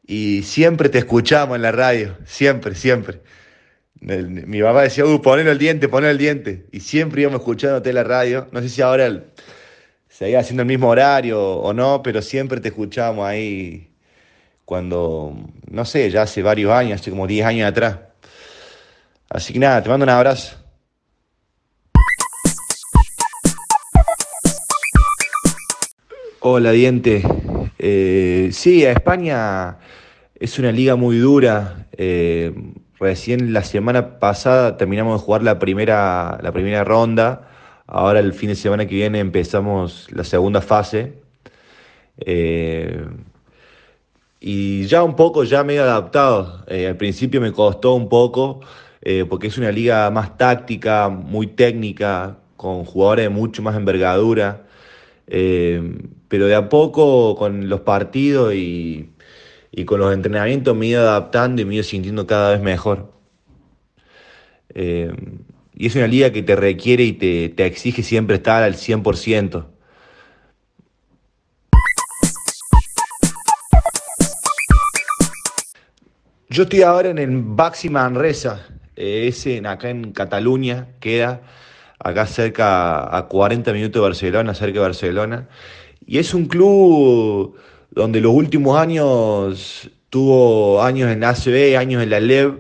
y 0.06 0.44
siempre 0.44 0.90
te 0.90 0.98
escuchábamos 1.00 1.56
en 1.56 1.62
la 1.62 1.72
radio, 1.72 2.18
siempre, 2.26 2.76
siempre. 2.76 3.22
mi 4.02 4.62
papá 4.62 4.84
decía, 4.84 5.06
uh, 5.06 5.22
ponelo 5.22 5.52
el 5.52 5.58
diente, 5.58 5.88
ponelo 5.88 6.12
el 6.12 6.18
diente. 6.18 6.66
Y 6.72 6.82
siempre 6.82 7.22
íbamos 7.22 7.40
escuchándote 7.42 7.90
en 7.90 7.96
la 7.96 8.04
radio. 8.04 8.48
No 8.52 8.62
sé 8.62 8.70
si 8.70 8.82
ahora 8.82 9.24
seguía 10.10 10.40
haciendo 10.40 10.64
el 10.64 10.68
mismo 10.68 10.90
horario 10.90 11.42
o 11.42 11.74
no, 11.74 12.02
pero 12.04 12.22
siempre 12.22 12.60
te 12.60 12.70
escuchábamos 12.70 13.26
ahí 13.26 13.92
cuando, 14.66 15.36
no 15.70 15.86
sé, 15.86 16.10
ya 16.12 16.24
hace 16.24 16.42
varios 16.44 16.72
años, 16.72 17.00
hace 17.02 17.12
como 17.12 17.28
10 17.28 17.46
años 17.46 17.70
atrás. 17.70 18.00
Así 19.30 19.54
que 19.54 19.60
nada, 19.60 19.82
te 19.82 19.90
mando 19.90 20.04
un 20.04 20.10
abrazo. 20.10 20.63
Hola, 26.46 26.74
Diente. 26.74 27.24
Eh, 27.80 28.50
sí, 28.52 28.84
a 28.84 28.92
España 28.92 29.78
es 30.36 30.60
una 30.60 30.74
liga 30.74 30.98
muy 30.98 31.18
dura. 31.18 31.88
Eh, 31.94 32.54
recién 33.00 33.54
la 33.54 33.64
semana 33.64 34.20
pasada 34.20 34.76
terminamos 34.76 35.22
de 35.22 35.26
jugar 35.26 35.42
la 35.42 35.58
primera, 35.58 36.38
la 36.44 36.52
primera 36.52 36.84
ronda 36.84 37.48
Ahora 37.88 38.20
el 38.20 38.34
fin 38.34 38.50
de 38.50 38.56
semana 38.56 38.86
que 38.86 38.94
viene 38.96 39.20
empezamos 39.20 40.10
la 40.12 40.26
segunda 40.26 40.60
fase. 40.60 41.14
Eh, 42.18 43.08
y 44.42 44.84
ya 44.84 45.02
un 45.02 45.16
poco, 45.16 45.46
ya 45.46 45.64
medio 45.64 45.84
adaptado. 45.84 46.66
Al 46.68 46.98
principio 46.98 47.40
me 47.40 47.54
costó 47.54 47.94
un 47.94 48.10
poco, 48.10 48.60
porque 49.30 49.48
es 49.48 49.58
una 49.58 49.72
liga 49.72 50.12
más 50.12 50.38
táctica, 50.38 51.08
muy 51.08 51.48
técnica, 51.48 52.36
con 52.58 52.84
jugadores 52.84 53.28
de 53.28 53.30
mucho 53.30 53.62
más 53.62 53.78
envergadura. 53.78 54.66
Pero 56.34 56.48
de 56.48 56.56
a 56.56 56.68
poco, 56.68 57.36
con 57.36 57.70
los 57.70 57.82
partidos 57.82 58.56
y, 58.56 59.12
y, 59.72 59.86
con 59.86 60.00
los 60.00 60.12
entrenamientos, 60.12 60.76
me 60.76 60.88
he 60.88 60.90
ido 60.90 61.02
adaptando 61.02 61.62
y 61.62 61.66
me 61.66 61.74
he 61.74 61.76
ido 61.76 61.84
sintiendo 61.84 62.26
cada 62.26 62.54
vez 62.54 62.60
mejor. 62.60 63.14
Y 64.74 65.86
es 65.86 65.96
una 65.96 66.08
liga 66.08 66.32
que 66.32 66.42
te 66.42 66.56
requiere 66.56 67.04
y 67.04 67.14
te, 67.14 67.66
exige 67.68 68.02
siempre 68.02 68.38
estar 68.38 68.64
al 68.64 68.74
100%. 68.74 69.68
Yo 76.50 76.64
estoy 76.64 76.82
ahora 76.82 77.10
en 77.10 77.20
el 77.20 77.30
Baxi 77.44 77.92
Manresa, 77.92 78.66
eh, 78.96 79.28
ese 79.28 79.62
acá 79.68 79.92
en 79.92 80.14
Cataluña, 80.14 80.88
queda 81.00 81.44
acá 82.04 82.28
cerca 82.28 83.16
a 83.16 83.28
40 83.28 83.72
minutos 83.72 83.94
de 83.94 84.02
Barcelona, 84.02 84.54
cerca 84.54 84.74
de 84.74 84.80
Barcelona. 84.80 85.48
Y 86.06 86.18
es 86.18 86.34
un 86.34 86.46
club 86.46 87.56
donde 87.92 88.22
los 88.22 88.34
últimos 88.34 88.78
años 88.78 89.90
tuvo 90.10 90.82
años 90.84 91.12
en 91.12 91.24
ACB, 91.24 91.78
años 91.78 92.04
en 92.04 92.10
la 92.10 92.20
LEV, 92.20 92.58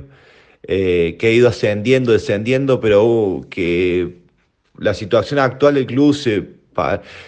eh, 0.66 1.18
que 1.20 1.28
ha 1.28 1.32
ido 1.32 1.50
ascendiendo, 1.50 2.14
descendiendo, 2.14 2.80
pero 2.80 3.06
uh, 3.06 3.50
que 3.50 4.24
la 4.78 4.94
situación 4.94 5.40
actual 5.40 5.76
del 5.76 5.86
club 5.86 6.16
se, 6.16 6.50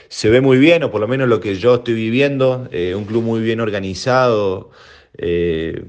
se, 0.07 0.29
ve 0.29 0.41
muy 0.41 0.57
bien, 0.57 0.83
o 0.83 0.91
por 0.91 1.01
lo 1.01 1.07
menos 1.07 1.27
lo 1.27 1.41
que 1.41 1.55
yo 1.55 1.75
estoy 1.75 1.95
viviendo, 1.95 2.67
eh, 2.71 2.95
un 2.95 3.05
club 3.05 3.23
muy 3.23 3.41
bien 3.41 3.59
organizado, 3.59 4.71
eh, 5.17 5.83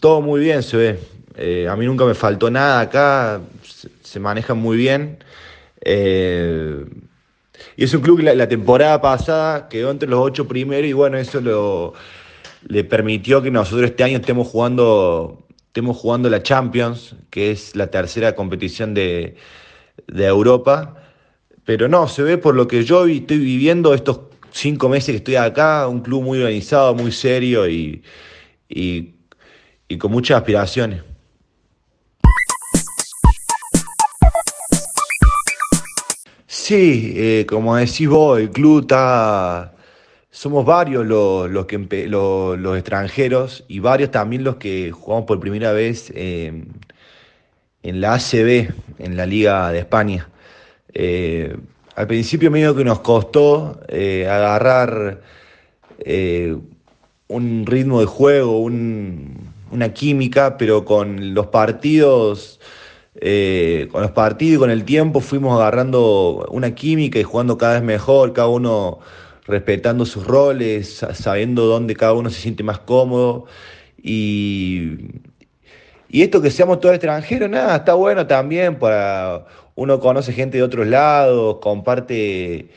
todo 0.00 0.22
muy 0.22 0.40
bien 0.40 0.62
se 0.62 0.76
ve. 0.76 1.66
a 1.68 1.76
mí 1.76 1.86
nunca 1.86 2.04
me 2.04 2.14
faltó 2.14 2.50
nada 2.50 2.80
acá, 2.80 3.42
se, 4.02 4.18
manejan 4.18 4.58
muy 4.58 4.76
bien. 4.78 5.18
Y 7.76 7.84
es 7.84 7.94
un 7.94 8.00
club 8.00 8.18
que 8.18 8.34
la, 8.34 8.48
temporada 8.48 9.00
pasada 9.00 9.68
quedó 9.68 9.90
entre 9.90 10.08
los 10.08 10.20
ocho 10.20 10.46
primeros 10.46 10.88
y 10.88 10.92
bueno, 10.92 11.18
eso 11.18 11.40
lo, 11.40 11.94
le 12.68 12.84
permitió 12.84 13.42
que 13.42 13.50
nosotros 13.50 13.90
este 13.90 14.04
año 14.04 14.18
estemos 14.18 14.48
jugando 14.48 15.46
estemos 15.70 15.98
jugando 15.98 16.28
la 16.28 16.42
Champions, 16.42 17.14
que 17.30 17.52
es 17.52 17.76
la 17.76 17.86
tercera 17.86 18.34
competición 18.34 18.92
de, 18.92 19.36
Europa. 20.08 20.96
Pero 21.64 21.86
no, 21.88 22.08
se 22.08 22.24
ve 22.24 22.38
por 22.38 22.56
lo 22.56 22.66
que 22.66 22.82
yo 22.82 23.06
estoy 23.06 23.38
viviendo 23.38 23.94
estos 23.94 24.20
cinco 24.50 24.88
meses 24.88 25.12
que 25.12 25.16
estoy 25.18 25.36
acá, 25.36 25.86
un 25.86 26.00
club 26.00 26.22
muy 26.24 26.38
organizado, 26.38 26.92
muy 26.96 27.12
serio 27.12 27.68
y, 27.68 28.02
y, 28.68 29.14
con 29.98 30.10
muchas 30.10 30.38
aspiraciones. 30.38 31.02
Sí, 36.70 37.14
eh, 37.16 37.46
como 37.48 37.74
decís 37.74 38.08
vos, 38.08 38.38
el 38.38 38.50
club 38.50 38.82
está 38.82 39.74
somos 40.30 40.64
varios 40.64 41.04
los, 41.04 41.50
los, 41.50 42.76
extranjeros 42.76 43.64
y 43.66 43.80
varios 43.80 44.12
también 44.12 44.44
los 44.44 44.54
que 44.54 44.92
jugamos 44.92 45.26
por 45.26 45.40
primera 45.40 45.72
vez 45.72 46.12
en 46.14 46.70
la 47.82 48.14
ACB, 48.14 48.72
en 48.98 49.16
la 49.16 49.26
Liga 49.26 49.72
de 49.72 49.80
España. 49.80 50.28
Eh, 50.94 51.56
al 51.96 52.06
principio 52.06 52.52
medio 52.52 52.76
que 52.76 52.84
nos 52.84 53.00
costó 53.00 53.80
eh, 53.88 54.28
agarrar 54.28 55.22
eh, 55.98 56.56
un 57.26 57.66
ritmo 57.66 57.98
de 57.98 58.06
juego, 58.06 58.60
una 58.60 59.92
química, 59.92 60.56
pero 60.56 60.84
con 60.84 61.34
los 61.34 61.48
partidos, 61.48 62.60
con 63.90 64.02
los 64.02 64.10
partidos 64.12 64.56
y 64.56 64.58
con 64.58 64.70
el 64.70 64.84
tiempo 64.84 65.20
fuimos 65.20 65.54
agarrando 65.58 66.46
una 66.50 66.74
química 66.74 67.18
y 67.18 67.22
jugando 67.22 67.58
cada 67.58 67.74
vez 67.74 67.82
mejor, 67.82 68.32
cada 68.32 68.48
uno 68.48 69.00
respetando 69.46 70.06
sus 70.06 70.26
roles, 70.26 71.04
sabiendo 71.12 71.66
dónde 71.66 71.94
cada 71.96 72.14
uno 72.14 72.30
se 72.30 72.40
siente 72.40 72.62
más 72.62 72.78
cómodo. 72.78 73.46
Y, 74.02 75.20
esto 76.10 76.40
que 76.42 76.50
seamos 76.50 76.80
todos 76.80 76.94
extranjeros, 76.94 77.50
nada, 77.50 77.76
está 77.76 77.94
bueno 77.94 78.26
también 78.26 78.78
para 78.78 79.46
uno 79.74 80.00
conoce 80.00 80.32
gente 80.32 80.58
de 80.58 80.62
otros 80.64 80.86
lados, 80.86 81.58
comparte, 81.60 82.68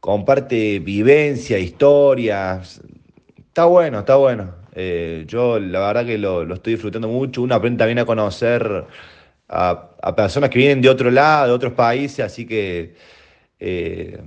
comparte 0.00 0.80
vivencia, 0.80 1.58
historias. 1.58 2.80
Está 3.38 3.66
bueno, 3.66 4.00
está 4.00 4.16
bueno. 4.16 4.54
Eh, 4.74 5.24
yo 5.26 5.58
la 5.58 5.80
verdad 5.80 6.04
que 6.04 6.18
lo, 6.18 6.42
estoy 6.52 6.74
disfrutando 6.74 7.08
mucho. 7.08 7.42
Uno 7.42 7.54
aprende 7.54 7.78
también 7.78 8.00
a 8.00 8.04
conocer 8.04 8.84
a, 9.48 10.14
personas 10.16 10.50
que 10.50 10.58
vienen 10.58 10.82
de 10.82 10.88
otro 10.88 11.10
lado, 11.10 11.48
de 11.48 11.52
otros 11.52 11.72
países, 11.72 12.20
así 12.20 12.46
que 12.46 12.94
eh, 13.60 14.20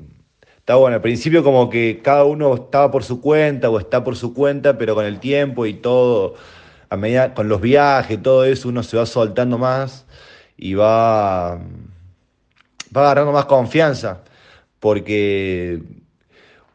está 0.57 0.75
bueno. 0.75 0.95
Al 0.95 1.01
principio 1.01 1.43
como 1.43 1.69
que 1.69 2.01
cada 2.03 2.25
uno 2.25 2.53
estaba 2.55 2.91
por 2.91 3.03
su 3.03 3.21
cuenta 3.21 3.69
o 3.69 3.79
está 3.79 4.03
por 4.03 4.15
su 4.15 4.33
cuenta, 4.33 4.77
pero 4.77 4.95
con 4.95 5.05
el 5.05 5.19
tiempo 5.19 5.65
y 5.65 5.73
todo, 5.75 6.35
a 6.89 6.97
medida, 6.97 7.33
con 7.33 7.49
los 7.49 7.61
viajes, 7.61 8.21
todo 8.21 8.45
eso, 8.45 8.69
uno 8.69 8.83
se 8.83 8.97
va 8.97 9.05
soltando 9.05 9.57
más 9.57 10.05
y 10.57 10.73
va, 10.73 11.55
va 12.95 13.01
agarrando 13.01 13.31
más 13.31 13.45
confianza, 13.45 14.23
porque 14.79 15.81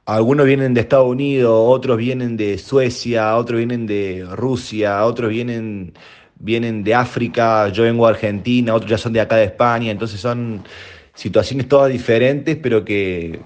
algunos 0.07 0.47
vienen 0.47 0.75
de 0.75 0.83
Estados 0.83 1.09
Unidos, 1.09 1.53
otros 1.55 1.97
vienen 1.97 2.37
de 2.37 2.59
Suecia, 2.59 3.37
otros 3.37 3.59
vienen 3.59 3.87
de 3.87 4.27
Rusia, 4.33 5.05
otros 5.07 5.31
vienen, 5.31 5.95
vienen 6.45 6.85
de 6.85 6.95
África, 6.95 7.69
yo 7.69 7.85
vengo 7.85 8.07
de 8.07 8.13
Argentina, 8.13 8.75
otros 8.75 8.91
ya 8.91 8.99
son 8.99 9.13
de 9.13 9.21
acá 9.21 9.37
de 9.37 9.45
España, 9.45 9.91
entonces 9.91 10.21
son 10.21 10.63
situaciones 11.15 11.69
todas 11.69 11.91
diferentes, 11.91 12.57
pero 12.57 12.85
que 12.85 13.41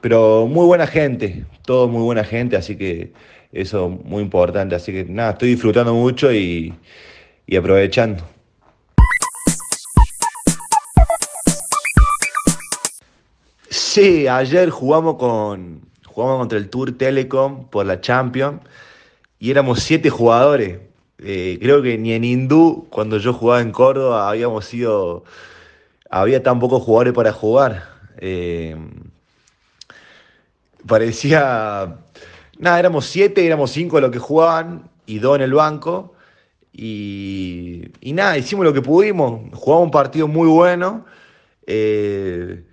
pero 0.00 0.46
muy 0.46 0.64
buena 0.66 0.86
gente, 0.86 1.44
todo 1.64 1.88
muy 1.88 2.02
buena 2.02 2.24
gente, 2.24 2.56
así 2.56 2.76
que 2.76 3.12
eso 3.52 3.88
muy 3.88 4.22
importante. 4.22 4.74
Así 4.74 4.92
que 4.92 5.04
nada, 5.04 5.32
estoy 5.32 5.50
disfrutando 5.50 5.94
mucho 5.94 6.32
y, 6.32 6.74
aprovechando. 7.56 8.24
Sí, 13.70 14.28
ayer 14.28 14.70
jugamos 14.70 15.16
con 15.16 15.88
jugamos 16.04 16.38
contra 16.38 16.58
el 16.58 16.68
Tour 16.68 16.92
Telecom 16.92 17.68
por 17.68 17.86
la 17.86 18.00
Champions 18.00 18.60
y 19.38 19.50
éramos 19.50 19.80
siete 19.80 20.10
jugadores. 20.10 20.78
Eh, 21.18 21.58
creo 21.60 21.82
que 21.82 21.98
ni 21.98 22.12
en 22.12 22.24
Hindú, 22.24 22.86
cuando 22.90 23.18
yo 23.18 23.32
jugaba 23.32 23.60
en 23.60 23.72
Córdoba, 23.72 24.30
habíamos 24.30 24.64
sido. 24.64 25.24
Había 26.10 26.42
tan 26.42 26.58
pocos 26.60 26.82
jugadores 26.82 27.12
para 27.12 27.32
jugar. 27.32 27.88
Eh, 28.18 28.76
parecía. 30.86 31.98
Nada, 32.58 32.78
éramos 32.78 33.06
siete, 33.06 33.46
éramos 33.46 33.70
cinco 33.70 34.00
los 34.00 34.10
que 34.10 34.18
jugaban 34.18 34.90
y 35.06 35.18
dos 35.18 35.36
en 35.36 35.42
el 35.42 35.54
banco. 35.54 36.14
Y, 36.72 37.90
y 38.00 38.12
nada, 38.12 38.38
hicimos 38.38 38.64
lo 38.64 38.72
que 38.72 38.82
pudimos. 38.82 39.40
Jugamos 39.52 39.86
un 39.86 39.90
partido 39.90 40.28
muy 40.28 40.48
bueno. 40.48 41.04
Eh, 41.66 42.64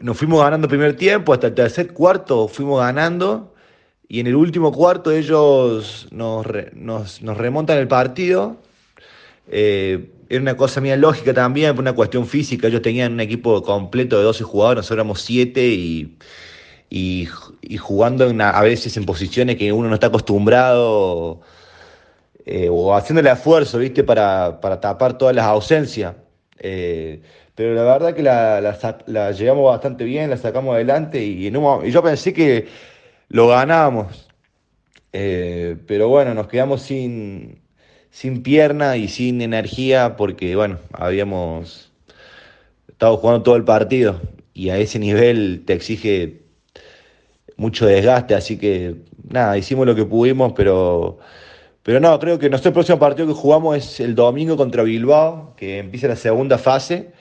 nos 0.00 0.16
fuimos 0.16 0.42
ganando 0.42 0.68
primer 0.68 0.96
tiempo, 0.96 1.32
hasta 1.32 1.48
el 1.48 1.54
tercer 1.54 1.92
cuarto 1.92 2.48
fuimos 2.48 2.80
ganando. 2.80 3.54
Y 4.08 4.20
en 4.20 4.26
el 4.28 4.36
último 4.36 4.72
cuarto 4.72 5.10
ellos 5.10 6.06
nos, 6.10 6.46
nos, 6.74 7.22
nos 7.22 7.36
remontan 7.36 7.78
el 7.78 7.88
partido. 7.88 8.56
Eh, 9.48 10.10
era 10.28 10.40
una 10.40 10.56
cosa 10.56 10.80
mía 10.80 10.96
lógica 10.96 11.32
también, 11.34 11.74
por 11.74 11.82
una 11.82 11.92
cuestión 11.92 12.26
física. 12.26 12.68
Ellos 12.68 12.82
tenían 12.82 13.12
un 13.14 13.20
equipo 13.20 13.62
completo 13.62 14.18
de 14.18 14.24
12 14.24 14.44
jugadores, 14.44 14.78
nosotros 14.78 14.96
éramos 14.96 15.20
7 15.22 15.66
y, 15.66 16.16
y, 16.90 17.28
jugando 17.78 18.32
a 18.38 18.62
veces 18.62 18.96
en 18.96 19.04
posiciones 19.04 19.56
que 19.56 19.72
uno 19.72 19.88
no 19.88 19.94
está 19.94 20.08
acostumbrado 20.08 21.40
eh, 22.44 22.68
o 22.70 22.94
haciendo 22.94 23.20
el 23.20 23.26
esfuerzo, 23.26 23.78
¿viste? 23.78 24.04
Para, 24.04 24.60
para 24.60 24.80
tapar 24.80 25.18
todas 25.18 25.34
las 25.34 25.46
ausencias. 25.46 26.14
Eh, 26.58 27.22
pero 27.54 27.74
la 27.74 27.82
verdad 27.84 28.14
que 28.14 28.22
la, 28.22 28.60
la, 28.60 28.98
la, 29.06 29.32
llevamos 29.32 29.70
bastante 29.70 30.04
bien, 30.04 30.30
la 30.30 30.36
sacamos 30.36 30.74
adelante 30.74 31.24
y, 31.24 31.46
en 31.46 31.56
y 31.84 31.90
yo 31.90 32.02
pensé 32.02 32.32
que 32.32 32.68
lo 33.28 33.48
ganábamos. 33.48 34.28
Eh, 35.12 35.76
pero 35.86 36.08
bueno, 36.08 36.34
nos 36.34 36.48
quedamos 36.48 36.82
sin, 36.82 37.60
sin 38.10 38.42
pierna 38.42 38.96
y 38.96 39.08
sin 39.08 39.40
energía 39.40 40.16
porque, 40.16 40.56
bueno, 40.56 40.78
habíamos 40.92 41.92
estado 42.88 43.16
jugando 43.16 43.42
todo 43.42 43.56
el 43.56 43.64
partido 43.64 44.20
y 44.54 44.70
a 44.70 44.78
ese 44.78 44.98
nivel 44.98 45.64
te 45.66 45.74
exige 45.74 46.42
mucho 47.56 47.86
desgaste, 47.86 48.34
así 48.34 48.58
que 48.58 48.96
nada, 49.28 49.56
hicimos 49.56 49.86
lo 49.86 49.94
que 49.94 50.04
pudimos, 50.04 50.52
pero, 50.54 51.18
pero 51.82 52.00
no, 52.00 52.18
creo 52.18 52.38
que 52.38 52.50
nuestro 52.50 52.72
próximo 52.72 52.98
partido 52.98 53.26
que 53.26 53.34
jugamos 53.34 53.76
es 53.76 54.00
el 54.00 54.14
domingo 54.14 54.56
contra 54.56 54.82
Bilbao, 54.82 55.54
que 55.56 55.78
empieza 55.78 56.08
la 56.08 56.16
segunda 56.16 56.58
fase 56.58 57.12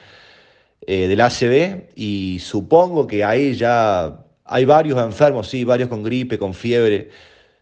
eh, 0.88 1.08
del 1.08 1.22
ACB 1.22 1.90
y 1.96 2.40
supongo 2.40 3.08
que 3.08 3.24
ahí 3.24 3.56
ya 3.56 4.25
hay 4.46 4.66
varios 4.66 5.00
enfermos, 5.04 5.50
sí, 5.50 5.64
varios 5.64 5.90
con 5.90 6.04
gripe, 6.04 6.38
con 6.38 6.54
fiebre. 6.54 7.10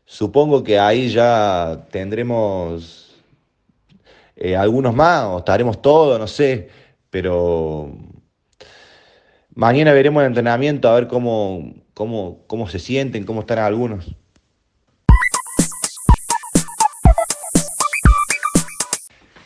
Supongo 0.06 0.64
que 0.64 0.78
ahí 0.78 1.10
ya 1.10 1.88
tendremos 1.92 3.16
eh, 4.36 4.56
algunos 4.56 4.94
más, 4.94 5.24
o 5.26 5.38
estaremos 5.40 5.82
todos, 5.82 6.20
no 6.20 6.28
sé, 6.28 6.70
pero 7.10 7.96
mañana 9.56 9.94
veremos 9.94 10.22
el 10.22 10.28
entrenamiento 10.28 10.90
a 10.90 10.96
ver 10.96 11.08
cómo, 11.08 11.74
cómo, 11.94 12.44
cómo 12.48 12.68
se 12.68 12.80
sienten, 12.80 13.26
cómo 13.26 13.42
están 13.42 13.60
algunos. 13.60 14.16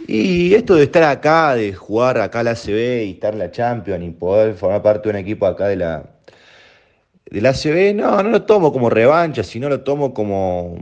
Y 0.08 0.56
esto 0.56 0.76
de 0.76 0.84
estar 0.84 1.04
acá, 1.04 1.54
de 1.54 1.74
jugar 1.74 2.18
acá 2.20 2.42
la 2.42 2.52
ACB 2.52 3.04
y 3.06 3.12
estar 3.12 3.34
en 3.34 3.40
la 3.40 3.52
Champions 3.52 4.04
y 4.06 4.12
poder 4.12 4.56
formar 4.56 4.82
parte 4.82 5.10
de 5.10 5.10
un 5.10 5.16
equipo 5.18 5.46
acá 5.46 5.68
de 5.68 5.76
la, 5.76 6.17
de 7.30 7.42
la 7.42 7.50
ACB, 7.50 7.96
no, 7.96 8.24
no 8.24 8.30
lo 8.30 8.44
tomo 8.44 8.72
como 8.72 8.90
revancha, 8.90 9.44
sino 9.44 9.70
lo 9.70 9.82
tomo 9.82 10.14
como, 10.14 10.78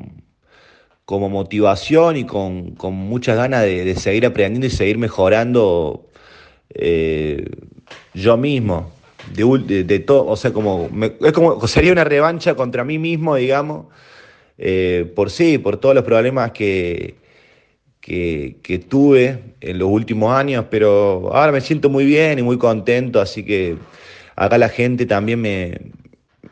como 1.06 1.30
motivación 1.30 2.18
y 2.18 2.26
con, 2.26 2.72
con 2.72 2.94
muchas 2.94 3.38
ganas 3.38 3.64
de, 3.64 3.84
de, 3.84 3.96
seguir 3.96 4.26
aprendiendo 4.26 4.68
y 4.68 4.70
seguir 4.70 4.98
mejorando 4.98 6.08
eh, 6.74 7.46
yo 8.14 8.38
mismo. 8.38 8.92
De, 9.34 9.84
de, 9.84 10.00
todo, 10.00 10.28
o 10.28 10.36
sea, 10.36 10.54
como, 10.54 10.88
es 11.20 11.32
como 11.34 11.66
sería 11.68 11.92
una 11.92 12.04
revancha 12.04 12.54
contra 12.54 12.84
mí 12.84 13.00
mismo, 13.00 13.36
digamos, 13.36 13.88
eh, 14.60 15.12
por 15.16 15.32
sí, 15.32 15.58
por 15.58 15.78
todos 15.78 15.96
los 15.96 16.04
problemas 16.04 16.52
que, 16.52 17.16
que, 18.02 18.58
que, 18.62 18.78
tuve 18.78 19.40
en 19.62 19.80
los 19.80 19.90
últimos 19.90 20.32
años, 20.32 20.66
pero 20.70 21.34
ahora 21.34 21.52
me 21.52 21.62
siento 21.62 21.90
muy 21.90 22.06
bien 22.06 22.38
y 22.38 22.44
muy 22.44 22.60
contento, 22.60 23.20
así 23.20 23.44
que 23.44 23.78
acá 24.36 24.60
la 24.60 24.70
gente 24.70 25.08
también 25.08 25.42
me, 25.42 25.74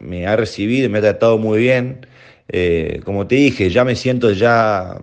me 0.03 0.27
ha 0.27 0.35
recibido 0.35 0.89
me 0.89 0.99
ha 0.99 1.01
tratado 1.01 1.37
muy 1.37 1.59
bien. 1.59 2.05
Eh, 2.47 3.01
como 3.05 3.25
te 3.25 3.35
dije, 3.35 3.69
ya 3.69 3.83
me 3.85 3.95
siento 3.95 4.31
ya, 4.31 4.99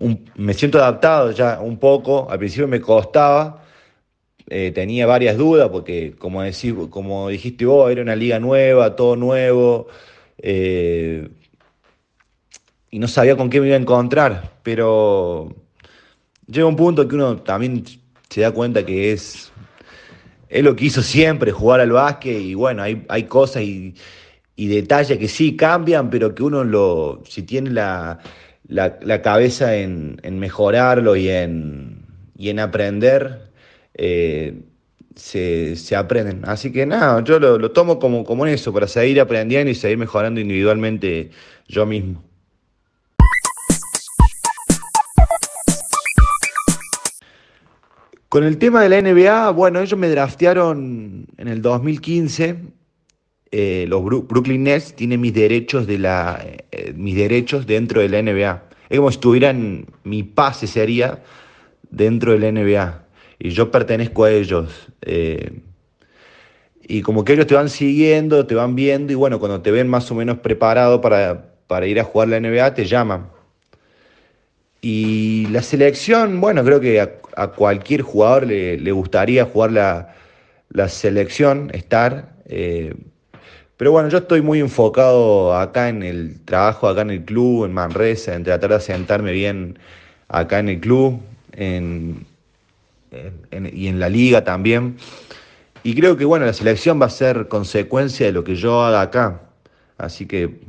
un, 0.00 0.30
me 0.36 0.54
siento 0.54 0.78
adaptado 0.78 1.30
ya 1.32 1.60
un 1.60 1.78
poco, 1.78 2.28
al 2.30 2.38
principio 2.38 2.66
me 2.66 2.80
costaba, 2.80 3.62
eh, 4.48 4.72
tenía 4.74 5.06
varias 5.06 5.36
dudas 5.36 5.68
porque 5.70 6.14
como, 6.18 6.42
decís, 6.42 6.74
como 6.90 7.28
dijiste 7.28 7.66
vos, 7.66 7.90
era 7.90 8.02
una 8.02 8.16
liga 8.16 8.38
nueva, 8.38 8.96
todo 8.96 9.16
nuevo. 9.16 9.88
Eh, 10.38 11.28
y 12.90 12.98
no 12.98 13.08
sabía 13.08 13.36
con 13.36 13.50
qué 13.50 13.60
me 13.60 13.66
iba 13.68 13.76
a 13.76 13.80
encontrar, 13.80 14.52
pero 14.62 15.54
llega 16.46 16.66
un 16.66 16.76
punto 16.76 17.08
que 17.08 17.16
uno 17.16 17.38
también 17.38 17.84
se 18.28 18.40
da 18.40 18.52
cuenta 18.52 18.84
que 18.86 19.12
es, 19.12 19.52
es 20.48 20.62
lo 20.62 20.76
que 20.76 20.86
hizo 20.86 21.02
siempre, 21.02 21.52
jugar 21.52 21.80
al 21.80 21.92
básquet, 21.92 22.40
y 22.40 22.54
bueno, 22.54 22.82
hay, 22.82 23.04
hay 23.08 23.24
cosas 23.24 23.62
y, 23.62 23.94
y, 24.56 24.68
detalles 24.68 25.18
que 25.18 25.28
sí 25.28 25.56
cambian, 25.56 26.10
pero 26.10 26.34
que 26.34 26.42
uno 26.42 26.64
lo, 26.64 27.22
si 27.28 27.42
tiene 27.42 27.70
la, 27.70 28.18
la, 28.68 28.98
la 29.02 29.22
cabeza 29.22 29.76
en, 29.76 30.20
en, 30.22 30.38
mejorarlo 30.38 31.16
y 31.16 31.28
en, 31.28 32.06
y 32.36 32.50
en 32.50 32.60
aprender, 32.60 33.50
eh, 33.94 34.62
se, 35.14 35.76
se, 35.76 35.96
aprenden. 35.96 36.42
Así 36.44 36.72
que 36.72 36.86
nada, 36.86 37.22
yo 37.24 37.38
lo, 37.38 37.58
lo 37.58 37.70
tomo 37.72 37.98
como, 37.98 38.24
como 38.24 38.46
eso, 38.46 38.72
para 38.72 38.88
seguir 38.88 39.20
aprendiendo 39.20 39.70
y 39.70 39.74
seguir 39.74 39.98
mejorando 39.98 40.40
individualmente 40.40 41.30
yo 41.68 41.86
mismo. 41.86 42.22
Con 48.34 48.42
el 48.42 48.58
tema 48.58 48.82
de 48.82 48.88
la 48.88 49.00
NBA, 49.00 49.50
bueno, 49.52 49.80
ellos 49.80 49.96
me 49.96 50.08
draftearon 50.08 51.28
en 51.36 51.46
el 51.46 51.62
2015. 51.62 52.56
Eh, 53.52 53.86
los 53.88 54.02
Brooklyn 54.02 54.64
Nets 54.64 54.96
tienen 54.96 55.20
mis 55.20 55.32
derechos, 55.32 55.86
de 55.86 55.98
la, 55.98 56.44
eh, 56.44 56.92
mis 56.96 57.14
derechos 57.14 57.64
dentro 57.64 58.00
de 58.00 58.08
la 58.08 58.20
NBA. 58.20 58.64
Es 58.88 58.98
como 58.98 59.12
si 59.12 59.18
tuvieran 59.18 59.86
mi 60.02 60.24
pase 60.24 60.66
sería 60.66 61.22
dentro 61.90 62.32
de 62.32 62.40
la 62.40 62.50
NBA. 62.50 63.04
Y 63.38 63.50
yo 63.50 63.70
pertenezco 63.70 64.24
a 64.24 64.32
ellos. 64.32 64.88
Eh, 65.02 65.60
y 66.82 67.02
como 67.02 67.24
que 67.24 67.34
ellos 67.34 67.46
te 67.46 67.54
van 67.54 67.68
siguiendo, 67.68 68.48
te 68.48 68.56
van 68.56 68.74
viendo, 68.74 69.12
y 69.12 69.14
bueno, 69.14 69.38
cuando 69.38 69.62
te 69.62 69.70
ven 69.70 69.86
más 69.86 70.10
o 70.10 70.16
menos 70.16 70.38
preparado 70.38 71.00
para, 71.00 71.54
para 71.68 71.86
ir 71.86 72.00
a 72.00 72.02
jugar 72.02 72.26
la 72.30 72.40
NBA, 72.40 72.74
te 72.74 72.84
llaman. 72.84 73.28
Y 74.80 75.46
la 75.52 75.62
selección, 75.62 76.40
bueno, 76.40 76.64
creo 76.64 76.80
que 76.80 77.00
a, 77.36 77.48
cualquier 77.48 78.02
jugador 78.02 78.46
le, 78.46 78.78
le, 78.78 78.92
gustaría 78.92 79.44
jugar 79.44 79.72
la, 79.72 80.14
la 80.70 80.88
selección, 80.88 81.70
estar. 81.72 82.34
Eh, 82.46 82.94
pero 83.76 83.92
bueno, 83.92 84.08
yo 84.08 84.18
estoy 84.18 84.42
muy 84.42 84.60
enfocado 84.60 85.56
acá 85.56 85.88
en 85.88 86.02
el 86.02 86.40
trabajo, 86.44 86.88
acá 86.88 87.02
en 87.02 87.10
el 87.10 87.24
club, 87.24 87.64
en 87.64 87.72
Manresa, 87.72 88.34
en 88.34 88.44
tratar 88.44 88.70
de 88.70 88.80
sentarme 88.80 89.32
bien 89.32 89.78
acá 90.28 90.58
en 90.58 90.68
el 90.68 90.80
club 90.80 91.20
en, 91.52 92.26
en, 93.50 93.70
y 93.72 93.88
en 93.88 94.00
la 94.00 94.08
liga 94.08 94.44
también. 94.44 94.96
Y 95.82 95.94
creo 95.94 96.16
que 96.16 96.24
bueno, 96.24 96.46
la 96.46 96.52
selección 96.52 97.00
va 97.00 97.06
a 97.06 97.10
ser 97.10 97.48
consecuencia 97.48 98.26
de 98.26 98.32
lo 98.32 98.44
que 98.44 98.56
yo 98.56 98.82
haga 98.82 99.02
acá. 99.02 99.40
Así 99.98 100.26
que 100.26 100.60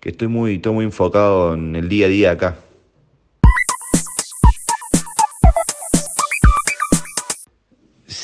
que 0.00 0.08
estoy 0.08 0.28
muy, 0.28 0.56
estoy 0.56 0.72
muy 0.72 0.84
enfocado 0.86 1.54
en 1.54 1.76
el 1.76 1.88
día 1.88 2.06
a 2.06 2.08
día 2.08 2.30
acá. 2.32 2.56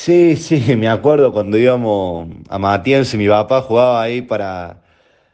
Sí, 0.07 0.37
sí, 0.37 0.75
me 0.77 0.87
acuerdo 0.87 1.33
cuando 1.33 1.57
íbamos 1.57 2.29
a 2.47 2.81
y 2.85 3.17
mi 3.17 3.27
papá 3.27 3.61
jugaba 3.61 4.01
ahí 4.01 4.21
para 4.21 4.81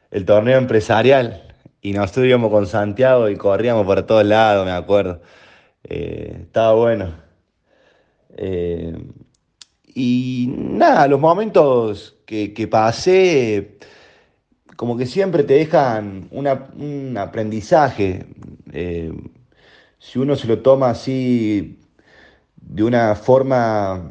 el 0.09 0.25
torneo 0.25 0.57
empresarial 0.57 1.43
y 1.79 1.93
nosotros 1.93 2.25
íbamos 2.25 2.49
con 2.49 2.65
Santiago 2.65 3.29
y 3.29 3.35
corríamos 3.37 3.85
por 3.85 4.01
todos 4.01 4.25
lados, 4.25 4.65
me 4.65 4.71
acuerdo. 4.71 5.21
Eh, 5.83 6.39
estaba 6.41 6.73
bueno. 6.73 7.13
Eh, 8.35 8.97
y 9.93 10.47
nada, 10.57 11.07
los 11.07 11.19
momentos 11.19 12.17
que, 12.25 12.51
que 12.55 12.67
pasé 12.67 13.77
como 14.75 14.97
que 14.97 15.05
siempre 15.05 15.43
te 15.43 15.53
dejan 15.53 16.29
un 16.31 17.15
aprendizaje. 17.19 18.25
Eh, 18.71 19.13
si 19.99 20.17
uno 20.17 20.35
se 20.35 20.47
lo 20.47 20.63
toma 20.63 20.89
así 20.89 21.79
de 22.55 22.83
una 22.83 23.13
forma 23.15 24.09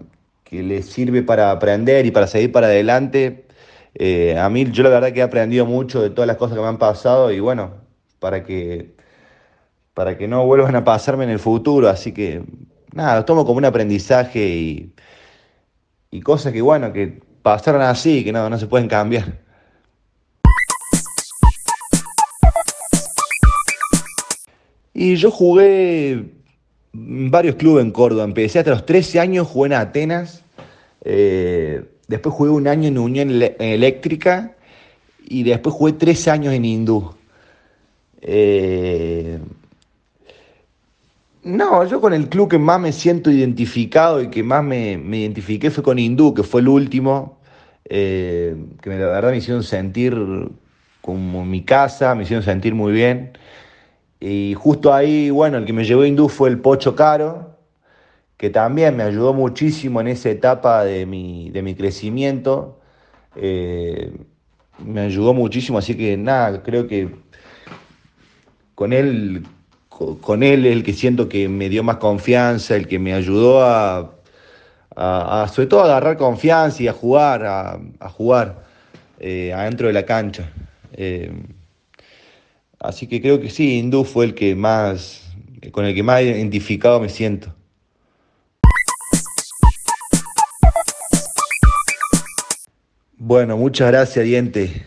que 0.52 0.62
le 0.62 0.82
sirve 0.82 1.22
para 1.22 1.50
aprender 1.50 2.04
y 2.04 2.10
para 2.10 2.26
seguir 2.26 2.52
para 2.52 2.66
adelante, 2.66 3.46
eh, 3.94 4.38
a 4.38 4.50
mí 4.50 4.70
yo 4.70 4.82
la 4.82 4.90
verdad 4.90 5.10
que 5.10 5.20
he 5.20 5.22
aprendido 5.22 5.64
mucho 5.64 6.02
de 6.02 6.10
todas 6.10 6.26
las 6.28 6.36
cosas 6.36 6.56
que 6.56 6.62
me 6.62 6.68
han 6.68 6.76
pasado 6.76 7.32
y 7.32 7.40
bueno, 7.40 7.76
para 8.18 8.44
que 8.44 8.94
para 9.94 10.18
que 10.18 10.28
no 10.28 10.44
vuelvan 10.44 10.76
a 10.76 10.84
pasarme 10.84 11.24
en 11.24 11.30
el 11.30 11.38
futuro. 11.38 11.88
Así 11.88 12.12
que 12.12 12.42
nada, 12.92 13.16
lo 13.16 13.24
tomo 13.24 13.46
como 13.46 13.58
un 13.58 13.64
aprendizaje 13.64 14.46
y, 14.46 14.94
y 16.10 16.20
cosas 16.20 16.52
que, 16.52 16.60
bueno, 16.60 16.92
que 16.92 17.22
pasaron 17.42 17.80
así, 17.80 18.22
que 18.24 18.32
no, 18.32 18.50
no 18.50 18.58
se 18.58 18.66
pueden 18.66 18.88
cambiar. 18.88 19.40
Y 24.92 25.16
yo 25.16 25.30
jugué 25.30 26.41
varios 26.92 27.56
clubes 27.56 27.84
en 27.84 27.90
Córdoba. 27.90 28.24
Empecé 28.24 28.58
hasta 28.58 28.70
los 28.70 28.86
13 28.86 29.20
años, 29.20 29.48
jugué 29.48 29.68
en 29.68 29.72
Atenas. 29.74 30.44
Eh, 31.04 31.84
después 32.08 32.34
jugué 32.34 32.50
un 32.50 32.68
año 32.68 32.88
en 32.88 32.98
Unión 32.98 33.30
Eléctrica. 33.58 34.56
Y 35.24 35.44
después 35.44 35.74
jugué 35.74 35.92
tres 35.92 36.28
años 36.28 36.52
en 36.52 36.64
Hindú. 36.64 37.14
Eh, 38.20 39.38
no, 41.44 41.84
yo 41.86 42.00
con 42.00 42.12
el 42.12 42.28
club 42.28 42.50
que 42.50 42.58
más 42.58 42.80
me 42.80 42.92
siento 42.92 43.30
identificado 43.30 44.22
y 44.22 44.28
que 44.28 44.42
más 44.42 44.62
me, 44.62 44.92
identifiqué 44.92 45.70
fue 45.70 45.82
con 45.82 45.98
Hindú, 45.98 46.34
que 46.34 46.44
fue 46.44 46.60
el 46.60 46.68
último, 46.68 47.38
eh, 47.84 48.54
que 48.80 48.90
la 48.90 49.06
verdad 49.06 49.30
me 49.30 49.38
hicieron 49.38 49.64
sentir 49.64 50.16
como 51.00 51.44
mi 51.44 51.62
casa, 51.62 52.14
me 52.14 52.22
hicieron 52.22 52.44
sentir 52.44 52.74
muy 52.74 52.92
bien. 52.92 53.32
Y 54.24 54.54
justo 54.54 54.94
ahí, 54.94 55.30
bueno, 55.30 55.58
el 55.58 55.64
que 55.64 55.72
me 55.72 55.84
llevó 55.84 56.02
a 56.02 56.06
Hindú 56.06 56.28
fue 56.28 56.48
el 56.48 56.60
Pocho 56.60 56.94
Caro, 56.94 57.56
que 58.36 58.50
también 58.50 58.96
me 58.96 59.02
ayudó 59.02 59.34
muchísimo 59.34 60.00
en 60.00 60.06
esa 60.06 60.30
etapa 60.30 60.84
de 60.84 61.06
mi, 61.06 61.50
de 61.50 61.60
mi 61.62 61.74
crecimiento. 61.74 62.78
Eh, 63.34 64.12
me 64.78 65.00
ayudó 65.00 65.34
muchísimo, 65.34 65.76
así 65.78 65.96
que 65.96 66.16
nada, 66.16 66.62
creo 66.62 66.86
que 66.86 67.08
con 68.76 68.92
él, 68.92 69.44
con 69.88 70.44
él 70.44 70.66
es 70.66 70.72
el 70.72 70.84
que 70.84 70.92
siento 70.92 71.28
que 71.28 71.48
me 71.48 71.68
dio 71.68 71.82
más 71.82 71.96
confianza, 71.96 72.76
el 72.76 72.86
que 72.86 73.00
me 73.00 73.14
ayudó 73.14 73.64
a, 73.64 74.12
sobre 75.52 75.66
todo 75.66 75.80
a 75.80 75.86
agarrar 75.86 76.16
confianza 76.16 76.80
y 76.80 76.86
a 76.86 76.92
jugar, 76.92 77.44
a, 77.44 78.08
jugar 78.10 78.62
eh, 79.18 79.52
adentro 79.52 79.88
de 79.88 79.92
la 79.92 80.04
cancha. 80.04 80.48
Eh, 80.92 81.32
así 82.82 83.06
que 83.06 83.22
creo 83.22 83.40
que 83.40 83.48
sí, 83.48 83.78
Hindú 83.78 84.04
fue 84.04 84.26
el 84.26 84.34
que 84.34 84.54
más, 84.54 85.22
con 85.70 85.84
el 85.84 85.94
que 85.94 86.02
más 86.02 86.22
identificado 86.22 87.00
me 87.00 87.08
siento. 87.08 87.54
Bueno, 93.16 93.56
muchas 93.56 93.88
gracias, 93.88 94.24
Diente. 94.24 94.84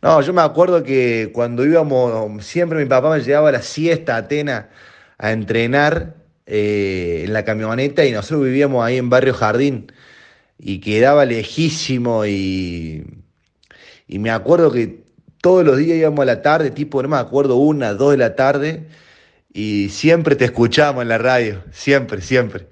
No, 0.00 0.22
yo 0.22 0.32
me 0.32 0.40
acuerdo 0.40 0.82
que 0.82 1.30
cuando 1.32 1.64
íbamos, 1.66 2.44
siempre 2.44 2.78
mi 2.78 2.86
papá 2.86 3.10
me 3.10 3.20
llevaba 3.22 3.50
a 3.50 3.52
la 3.52 3.62
siesta 3.62 4.14
a 4.16 4.20
Atenas 4.20 4.66
a 5.18 5.32
entrenar 5.32 6.16
eh, 6.46 7.24
en 7.26 7.34
la 7.34 7.44
camioneta 7.44 8.06
y 8.06 8.12
nosotros 8.12 8.44
vivíamos 8.44 8.82
ahí 8.82 8.96
en 8.96 9.10
Barrio 9.10 9.34
Jardín 9.34 9.92
y 10.58 10.80
quedaba 10.80 11.26
lejísimo 11.26 12.24
y, 12.24 13.04
y 14.08 14.18
me 14.18 14.30
acuerdo 14.30 14.72
que 14.72 14.99
todos 15.40 15.64
los 15.64 15.78
días 15.78 15.98
íbamos 15.98 16.20
a 16.20 16.24
la 16.26 16.42
tarde, 16.42 16.70
tipo, 16.70 17.02
no 17.02 17.08
me 17.08 17.16
acuerdo, 17.16 17.56
una, 17.56 17.94
dos 17.94 18.12
de 18.12 18.18
la 18.18 18.34
tarde 18.36 18.86
y 19.52 19.88
siempre 19.88 20.36
te 20.36 20.44
escuchábamos 20.44 21.02
en 21.02 21.08
la 21.08 21.18
radio, 21.18 21.64
siempre, 21.72 22.20
siempre. 22.20 22.68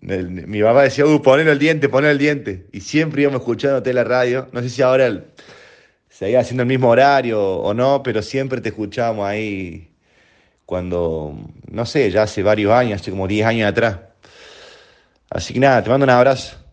mi 0.00 0.62
papá 0.62 0.82
decía, 0.82 1.06
uh, 1.06 1.22
ponelo 1.22 1.52
el 1.52 1.58
diente, 1.58 1.88
ponelo 1.88 2.12
el 2.12 2.18
diente. 2.18 2.66
Y 2.72 2.80
siempre 2.80 3.22
íbamos 3.22 3.40
escuchándote 3.40 3.90
en 3.90 3.96
la 3.96 4.04
radio. 4.04 4.48
No 4.52 4.60
sé 4.60 4.68
si 4.68 4.82
ahora 4.82 5.06
el, 5.06 5.24
seguía 6.10 6.40
haciendo 6.40 6.62
el 6.62 6.68
mismo 6.68 6.88
horario 6.90 7.42
o 7.42 7.72
no, 7.74 8.02
pero 8.02 8.22
siempre 8.22 8.60
te 8.60 8.70
escuchábamos 8.70 9.26
ahí 9.26 9.94
cuando, 10.66 11.38
no 11.70 11.86
sé, 11.86 12.10
ya 12.10 12.22
hace 12.24 12.42
varios 12.42 12.72
años, 12.72 13.00
hace 13.00 13.10
como 13.10 13.28
10 13.28 13.46
años 13.46 13.68
atrás. 13.68 13.98
Así 15.30 15.54
que 15.54 15.60
nada, 15.60 15.82
te 15.82 15.90
mando 15.90 16.04
un 16.04 16.10
abrazo. 16.10 16.63